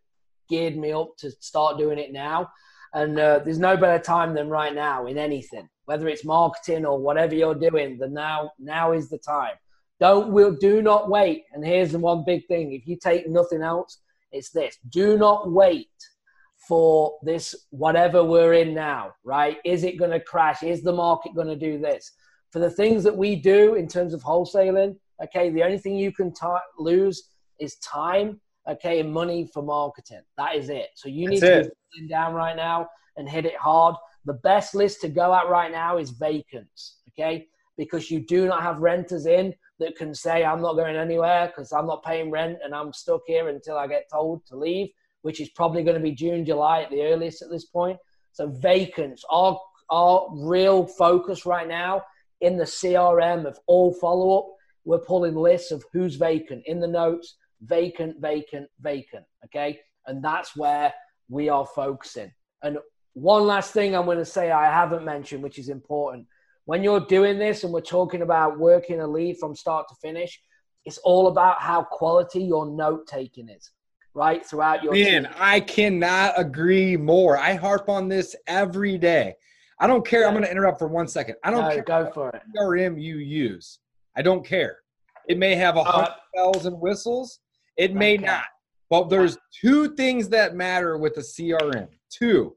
[0.49, 2.51] geared me up to start doing it now.
[2.94, 6.99] And uh, there's no better time than right now in anything, whether it's marketing or
[6.99, 7.99] whatever you're doing.
[7.99, 9.55] The now now is the time.
[10.01, 11.44] Don't will do not wait.
[11.53, 13.99] And here's the one big thing: if you take nothing else,
[14.32, 15.90] it's this: do not wait
[16.66, 19.12] for this whatever we're in now.
[19.22, 19.59] Right?
[19.64, 20.62] Is it going to crash?
[20.62, 22.12] Is the market going to do this?
[22.53, 26.12] For the things that we do in terms of wholesaling, okay, the only thing you
[26.12, 27.28] can ti lose
[27.61, 30.23] is time, okay, and money for marketing.
[30.37, 30.89] That is it.
[30.95, 33.97] So you need That's to be down right now and hit it hard.
[34.25, 37.47] The best list to go at right now is vacants, okay,
[37.77, 41.73] because you do not have renters in that can say, I'm not going anywhere because
[41.73, 44.89] I'm not paying rent and I'm stuck here until I get told to leave,
[45.23, 47.99] which is probably going to be June, July at the earliest at this point.
[48.33, 49.59] So vacants, our,
[49.91, 52.03] our real focus right now
[52.41, 54.47] in the CRM of all follow up,
[54.85, 59.24] we're pulling lists of who's vacant in the notes, vacant, vacant, vacant.
[59.44, 59.80] Okay.
[60.06, 60.92] And that's where
[61.28, 62.32] we are focusing.
[62.62, 62.78] And
[63.14, 66.26] one last thing I'm going to say I haven't mentioned, which is important.
[66.64, 70.40] When you're doing this and we're talking about working a lead from start to finish,
[70.84, 73.70] it's all about how quality your note taking is,
[74.14, 74.44] right?
[74.44, 75.32] Throughout your Man, team.
[75.38, 77.36] I cannot agree more.
[77.36, 79.34] I harp on this every day.
[79.80, 80.26] I don't care.
[80.26, 81.36] I'm going to interrupt for one second.
[81.44, 82.42] I don't No, care go for it.
[82.56, 83.78] CRM you use.
[84.16, 84.78] I don't care.
[85.28, 87.40] It may have a Uh, hundred bells and whistles.
[87.79, 88.24] It may Okay.
[88.26, 88.45] not.
[88.91, 91.89] But there's two things that matter with a CRM.
[92.11, 92.57] Two,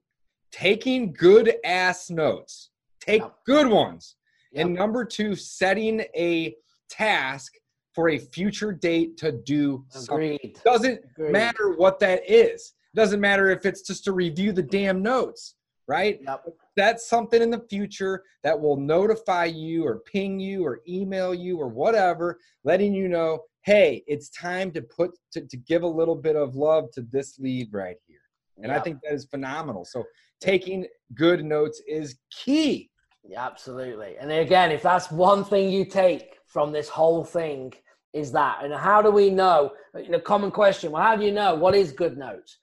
[0.51, 2.71] taking good ass notes.
[2.99, 3.35] Take Yep.
[3.45, 4.15] good ones.
[4.51, 4.65] Yep.
[4.65, 6.55] And number two, setting a
[6.89, 7.53] task
[7.93, 10.35] for a future date to do something.
[10.35, 10.59] Agreed.
[10.63, 11.31] Doesn't Agreed.
[11.31, 12.73] matter what that is.
[12.95, 15.55] Doesn't matter if it's just to review the damn notes,
[15.91, 16.19] right?
[16.23, 16.45] Yep.
[16.77, 21.57] That's something in the future that will notify you or ping you or email you
[21.57, 26.15] or whatever, letting you know, hey, it's time to put to, to give a little
[26.15, 28.19] bit of love to this lead right here.
[28.63, 29.83] And I think that is phenomenal.
[29.83, 30.05] So
[30.39, 32.89] taking good notes is key.
[33.27, 34.15] Yeah, absolutely.
[34.19, 37.73] And again, if that's one thing you take from this whole thing,
[38.13, 38.63] is that.
[38.63, 39.71] And how do we know?
[39.93, 42.57] The common question well, how do you know what is good notes?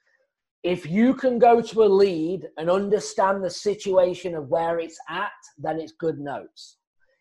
[0.68, 5.30] If you can go to a lead and understand the situation of where it's at,
[5.56, 6.76] then it's good notes.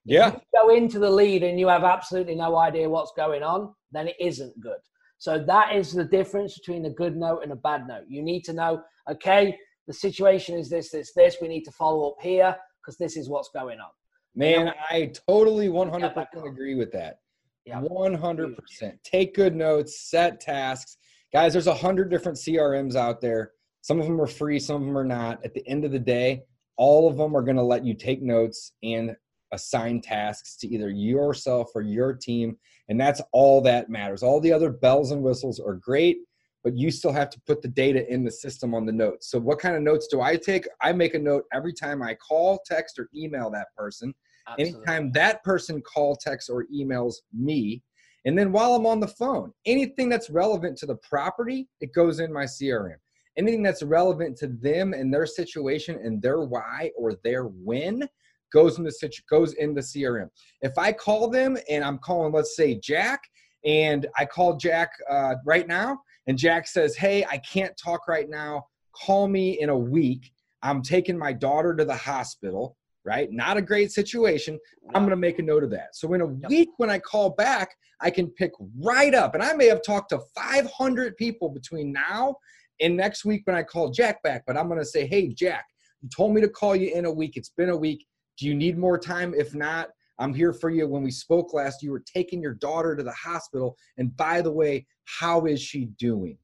[0.06, 0.34] If Yeah.
[0.34, 4.10] you go into the lead and you have absolutely no idea what's going on, then
[4.10, 4.82] it isn't good.
[5.18, 8.04] So that is the difference between a good note and a bad note.
[8.10, 11.38] You need to know, okay, the situation is this, this, this.
[11.42, 13.92] We need to follow up here because this is what's going on.
[14.36, 17.20] Man, I totally 100% agree with that.
[17.66, 17.80] Yeah.
[17.80, 19.02] 100%.
[19.04, 20.98] Take good notes, set tasks.
[21.34, 23.52] Guys, there's a hundred different CRMs out there.
[23.82, 25.44] Some of them are free, some of them are not.
[25.44, 26.44] At the end of the day,
[26.78, 29.16] all of them are going to let you take notes and
[29.52, 32.58] assign tasks to either yourself or your team.
[32.90, 34.24] And that's all that matters.
[34.24, 36.18] All the other bells and whistles are great,
[36.64, 39.30] but you still have to put the data in the system on the notes.
[39.30, 40.68] So, what kind of notes do I take?
[40.82, 44.14] I make a note every time I call, text, or email that person
[44.48, 44.80] Absolutely.
[44.80, 47.82] anytime that person call texts or emails me
[48.26, 52.20] and then while i'm on the phone anything that's relevant to the property it goes
[52.20, 52.96] in my crm
[53.38, 58.08] anything that's relevant to them and their situation and their why or their when
[58.54, 60.30] goes in the situ- goes in the crm
[60.62, 63.22] if i call them and i'm calling let's say jack
[63.66, 68.30] and i call jack uh, right now and Jack says, Hey, I can't talk right
[68.30, 68.68] now.
[68.94, 70.32] Call me in a week.
[70.62, 72.77] I'm taking my daughter to the hospital,
[73.08, 73.32] right?
[73.32, 74.60] Not a great situation.
[74.94, 75.96] I'm going to make a note of that.
[75.96, 76.50] So in a Yep.
[76.50, 79.34] week, when I call back, I can pick right up.
[79.34, 82.36] And I may have talked to 500 people between now
[82.82, 85.66] and next week when I call Jack back, but I'm going to say, Hey, Jack,
[86.02, 87.38] you told me to call you in a week.
[87.38, 88.06] It's been a week.
[88.38, 89.34] Do you need more time?
[89.34, 89.88] If not,
[90.20, 90.86] I'm here for you.
[90.88, 93.78] When we spoke last, you were taking your daughter to the hospital.
[93.98, 96.38] And by the way, how is she doing?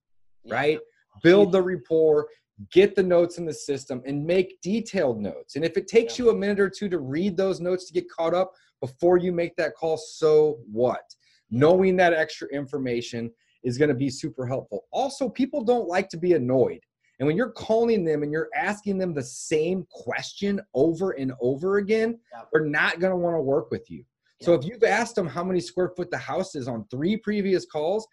[0.45, 0.55] Yeah.
[0.55, 0.79] Right?
[1.21, 2.27] Build the rapport,
[2.71, 5.55] get the notes in the system, and make detailed notes.
[5.55, 6.25] And if it takes Yeah.
[6.25, 9.31] you a minute or two to read those notes to get caught up before you
[9.31, 11.15] make that call, so what?
[11.49, 13.31] Knowing that extra information
[13.63, 14.85] is going to be super helpful.
[14.91, 16.81] Also, people don't like to be annoyed.
[17.19, 21.77] And when you're calling them and you're asking them the same question over and over
[21.77, 22.41] again, Yeah.
[22.51, 24.03] they're not going to want to work with you.
[24.41, 27.65] So if you've asked them how many square foot the house is on three previous
[27.65, 28.05] calls,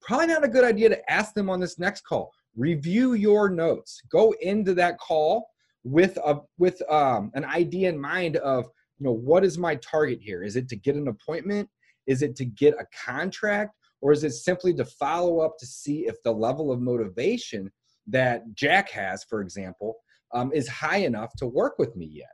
[0.00, 2.32] probably not a good idea to ask them on this next call.
[2.56, 4.00] Review your notes.
[4.10, 5.48] Go into that call
[5.82, 8.66] with a with um, an idea in mind of
[8.98, 10.42] you know what is my target here?
[10.42, 11.68] Is it to get an appointment?
[12.06, 13.74] Is it to get a contract?
[14.00, 17.72] Or is it simply to follow up to see if the level of motivation
[18.06, 19.96] that Jack has, for example,
[20.34, 22.28] um, is high enough to work with me yet?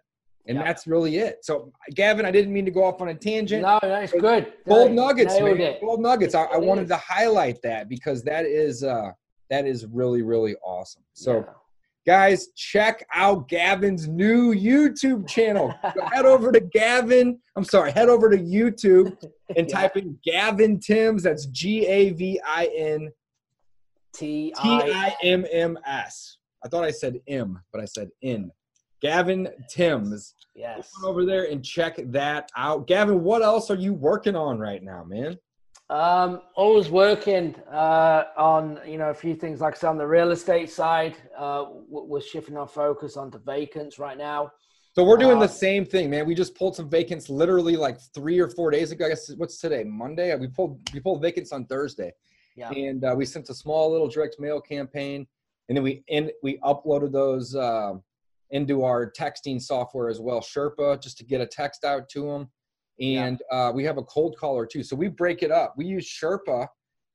[0.46, 0.64] And Yeah.
[0.64, 1.44] that's really it.
[1.44, 3.62] So, Gavin, I didn't mean to go off on a tangent.
[3.62, 4.52] No, it's good.
[4.66, 5.74] Gold nuggets, nailed man.
[5.74, 5.80] it.
[5.80, 6.34] Gold nuggets.
[6.34, 9.12] I, I wanted to highlight that because that is uh,
[9.50, 11.02] that is really really awesome.
[11.12, 11.44] So, Yeah.
[12.06, 15.74] guys, check out Gavin's new YouTube channel.
[16.12, 17.38] Head over to Gavin.
[17.56, 17.92] I'm sorry.
[17.92, 19.16] Head over to YouTube
[19.56, 19.74] and Yeah.
[19.80, 21.22] type in Gavin Timms.
[21.24, 23.10] That's G A V I N
[24.12, 26.38] T T I I M M S.
[26.64, 28.50] I thought I said M, but I said in.
[29.00, 30.34] Gavin Timms.
[30.54, 30.90] yes.
[31.00, 32.86] Go over there and check that out.
[32.86, 35.38] Gavin, what else are you working on right now, man?
[35.90, 40.06] Um, always working uh, on you know a few things like I said on the
[40.06, 41.16] real estate side.
[41.36, 44.52] Uh, we're shifting our focus onto vacants right now.
[44.94, 46.26] So we're doing Uh, the same thing, man.
[46.26, 49.06] We just pulled some vacants literally like three or four days ago.
[49.06, 49.82] I guess what's today?
[49.82, 50.32] Monday.
[50.36, 52.12] We pulled we pulled vacants on Thursday,
[52.54, 52.70] Yeah.
[52.70, 55.26] and uh, we sent a small little direct mail campaign,
[55.68, 57.94] and then we in we uploaded those uh,
[58.50, 62.48] into our texting software as well, Sherpa, just to get a text out to them.
[63.00, 64.82] And uh, we have a cold caller too.
[64.82, 65.74] So we break it up.
[65.76, 66.66] We use Sherpa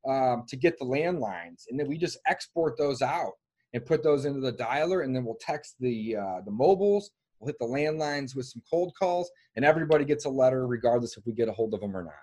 [0.08, 3.34] um, to get the landlines, and then we just export those out
[3.74, 7.12] and put those into the dialer, and then we'll text the uh, the mobiles.
[7.40, 11.26] We'll hit the landlines with some cold calls, and everybody gets a letter, regardless if
[11.26, 12.14] we get a hold of them or not.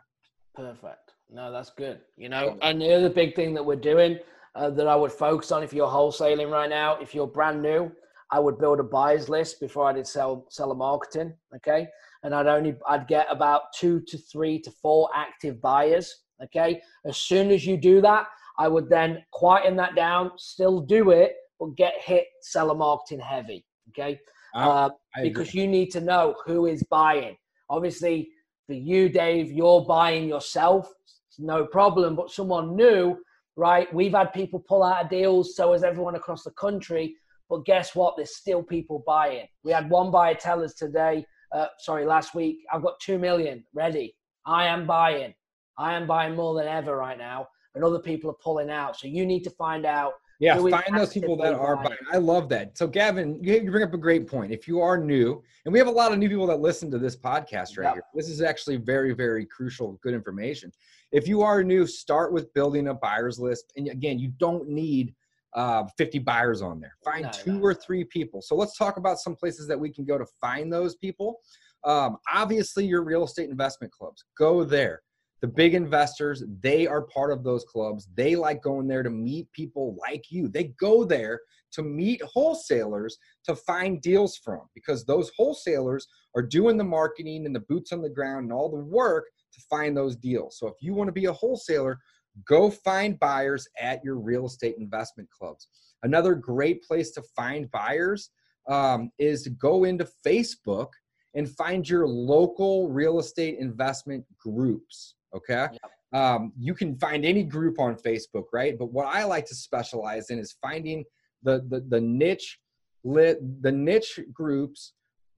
[0.55, 1.13] Perfect.
[1.31, 2.01] No, that's good.
[2.17, 4.19] You know, and the other big thing that we're doing
[4.55, 7.91] uh, that I would focus on if you're wholesaling right now, if you're brand new,
[8.31, 11.35] I would build a buyers list before I did sell seller marketing.
[11.57, 11.89] Okay,
[12.23, 16.15] and I'd only I'd get about two to three to four active buyers.
[16.43, 18.27] Okay, as soon as you do that,
[18.59, 23.65] I would then quieten that down, still do it, but get hit seller marketing heavy.
[23.91, 24.19] Okay,
[24.55, 27.37] I- uh, I because you need to know who is buying.
[27.71, 28.31] Obviously,
[28.67, 30.93] for you, Dave, you're buying yourself,
[31.29, 32.15] it's no problem.
[32.17, 33.17] But someone new,
[33.57, 33.93] right?
[33.95, 37.17] We've had people pull out of deals, so has everyone across the country.
[37.49, 38.17] But guess what?
[38.17, 39.47] There's still people buying.
[39.63, 43.65] We had one buyer tell us today, uh, sorry, last week, I've got two million
[43.75, 44.17] ready.
[44.47, 45.35] I am buying.
[45.79, 48.99] I am buying more than ever right now, and other people are pulling out.
[48.99, 51.99] So you need to find out Yeah, find those people that are buying.
[52.13, 52.77] I love that.
[52.77, 54.53] So, Gavin, you you bring up a great point.
[54.53, 56.99] If you are new, and we have a lot of new people that listen to
[56.99, 57.95] this podcast right Yep.
[57.95, 60.73] here, this is actually very, very crucial, good information.
[61.13, 63.73] If you are new, start with building a buyer's list.
[63.77, 65.15] And again, you don't need
[65.55, 66.95] uh, 50 buyers on there.
[67.05, 68.43] Find No, two no, or three people.
[68.43, 71.41] So, let's talk about some places that we can go to find those people.
[71.85, 75.03] Um, obviously, your real estate investment clubs, go there.
[75.41, 78.09] The big investors, they are part of those clubs.
[78.15, 80.47] They like going there to meet people like you.
[80.47, 81.41] They go there
[81.73, 87.55] to meet wholesalers to find deals from because those wholesalers are doing the marketing and
[87.55, 90.59] the boots on the ground and all the work to find those deals.
[90.59, 91.99] So if you want to be a wholesaler,
[92.47, 95.69] go find buyers at your real estate investment clubs.
[96.03, 98.31] Another great place to find buyers
[98.69, 100.89] um, is to go into Facebook
[101.35, 105.15] and find your local real estate investment groups.
[105.35, 105.69] Okay.
[106.13, 108.79] Um, you can find any group on Facebook, right?
[108.79, 111.05] But what I like to specialize in is finding
[111.43, 112.59] the the, the niche
[113.05, 114.93] lit the niche groups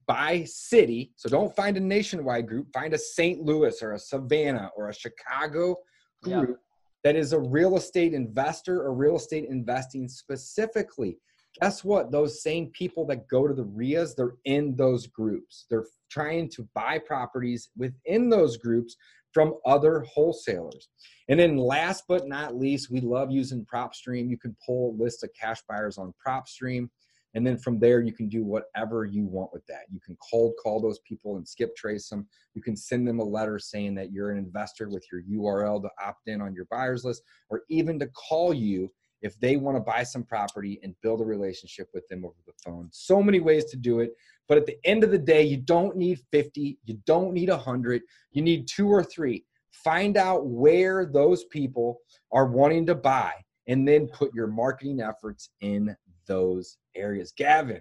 [0.06, 1.12] by city.
[1.16, 2.66] So don't find a nationwide group.
[2.74, 3.40] Find a St.
[3.40, 5.76] Louis or a Savannah or a Chicago
[6.22, 6.58] group
[7.04, 11.18] that is a real estate investor or real estate investing specifically.
[11.60, 12.10] Guess what?
[12.10, 15.66] Those same people that go to the RIAs, they're in those groups.
[15.70, 18.96] They're trying to buy properties within those groups
[19.32, 20.88] from other wholesalers.
[21.28, 24.28] And then last but not least, we love using PropStream.
[24.28, 26.88] You can pull a list of cash buyers on PropStream.
[27.34, 29.82] And then from there, you can do whatever you want with that.
[29.90, 32.26] You can cold call those people and skip trace them.
[32.54, 35.90] You can send them a letter saying that you're an investor with your URL to
[36.04, 38.90] opt in on your buyers list, or even to call you
[39.22, 42.52] if they want to buy some property and build a relationship with them over the
[42.64, 42.88] phone.
[42.92, 44.12] So many ways to do it.
[44.48, 48.02] But at the end of the day, you don't need 50, you don't need 100,
[48.32, 49.44] you need two or three.
[49.72, 52.00] Find out where those people
[52.32, 53.32] are wanting to buy
[53.66, 55.96] and then put your marketing efforts in
[56.26, 57.32] those areas.
[57.36, 57.80] Gavin,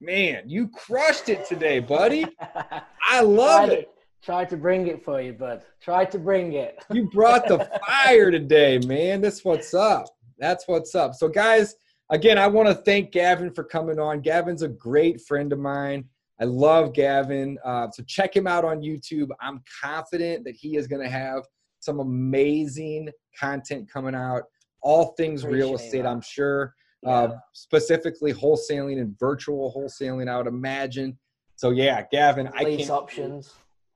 [0.00, 2.26] man, you crushed it today, buddy.
[3.08, 3.88] I love tried it.
[4.22, 5.62] Tried to bring it for you, bud.
[5.80, 6.84] Tried to bring it.
[6.92, 9.20] You brought the fire today, man.
[9.20, 10.06] That's what's up.
[10.38, 11.14] That's what's up.
[11.14, 11.74] So, guys,
[12.10, 14.20] again, I want to thank Gavin for coming on.
[14.20, 16.04] Gavin's a great friend of mine.
[16.40, 17.58] I love Gavin.
[17.64, 19.30] Uh, so, check him out on YouTube.
[19.40, 21.42] I'm confident that he is going to have
[21.80, 23.08] some amazing
[23.38, 24.44] content coming out.
[24.82, 26.08] All things real estate, that.
[26.08, 26.74] I'm sure.
[27.04, 31.18] Uh, specifically wholesaling and virtual wholesaling, I would imagine.
[31.56, 33.52] So, yeah, Gavin, I Lease options.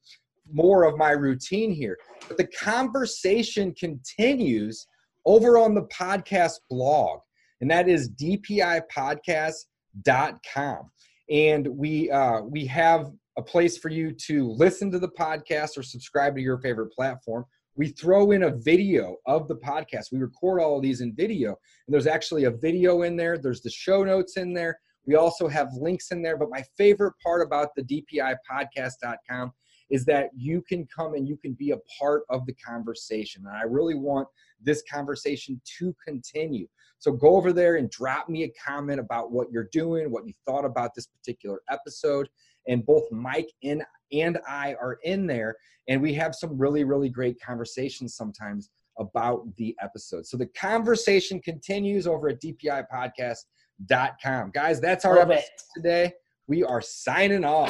[0.50, 1.98] more of my routine here.
[2.26, 4.86] But the conversation continues
[5.24, 7.20] over on the podcast blog,
[7.60, 10.90] and that is dpipodcast.com.
[11.30, 15.82] And we uh, we have a place for you to listen to the podcast or
[15.82, 17.44] subscribe to your favorite platform.
[17.76, 20.06] We throw in a video of the podcast.
[20.10, 23.38] We record all of these in video, and there's actually a video in there.
[23.38, 24.80] There's the show notes in there.
[25.06, 26.36] We also have links in there.
[26.36, 29.52] But my favorite part about the DPIpodcast.com
[29.88, 33.44] is that you can come and you can be a part of the conversation.
[33.46, 34.26] And I really want
[34.60, 36.66] this conversation to continue.
[36.98, 40.34] So go over there and drop me a comment about what you're doing, what you
[40.44, 42.28] thought about this particular episode.
[42.66, 43.82] And both Mike and,
[44.12, 45.56] and I are in there,
[45.88, 50.26] and we have some really, really great conversations sometimes about the episode.
[50.26, 54.50] So the conversation continues over at dpipodcast.com.
[54.52, 55.62] Guys, that's our Love episode it.
[55.76, 56.12] today.
[56.46, 57.68] We are signing off.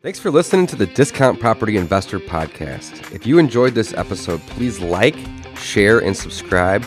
[0.00, 3.12] Thanks for listening to the Discount Property Investor Podcast.
[3.14, 5.16] If you enjoyed this episode, please like,
[5.56, 6.86] share, and subscribe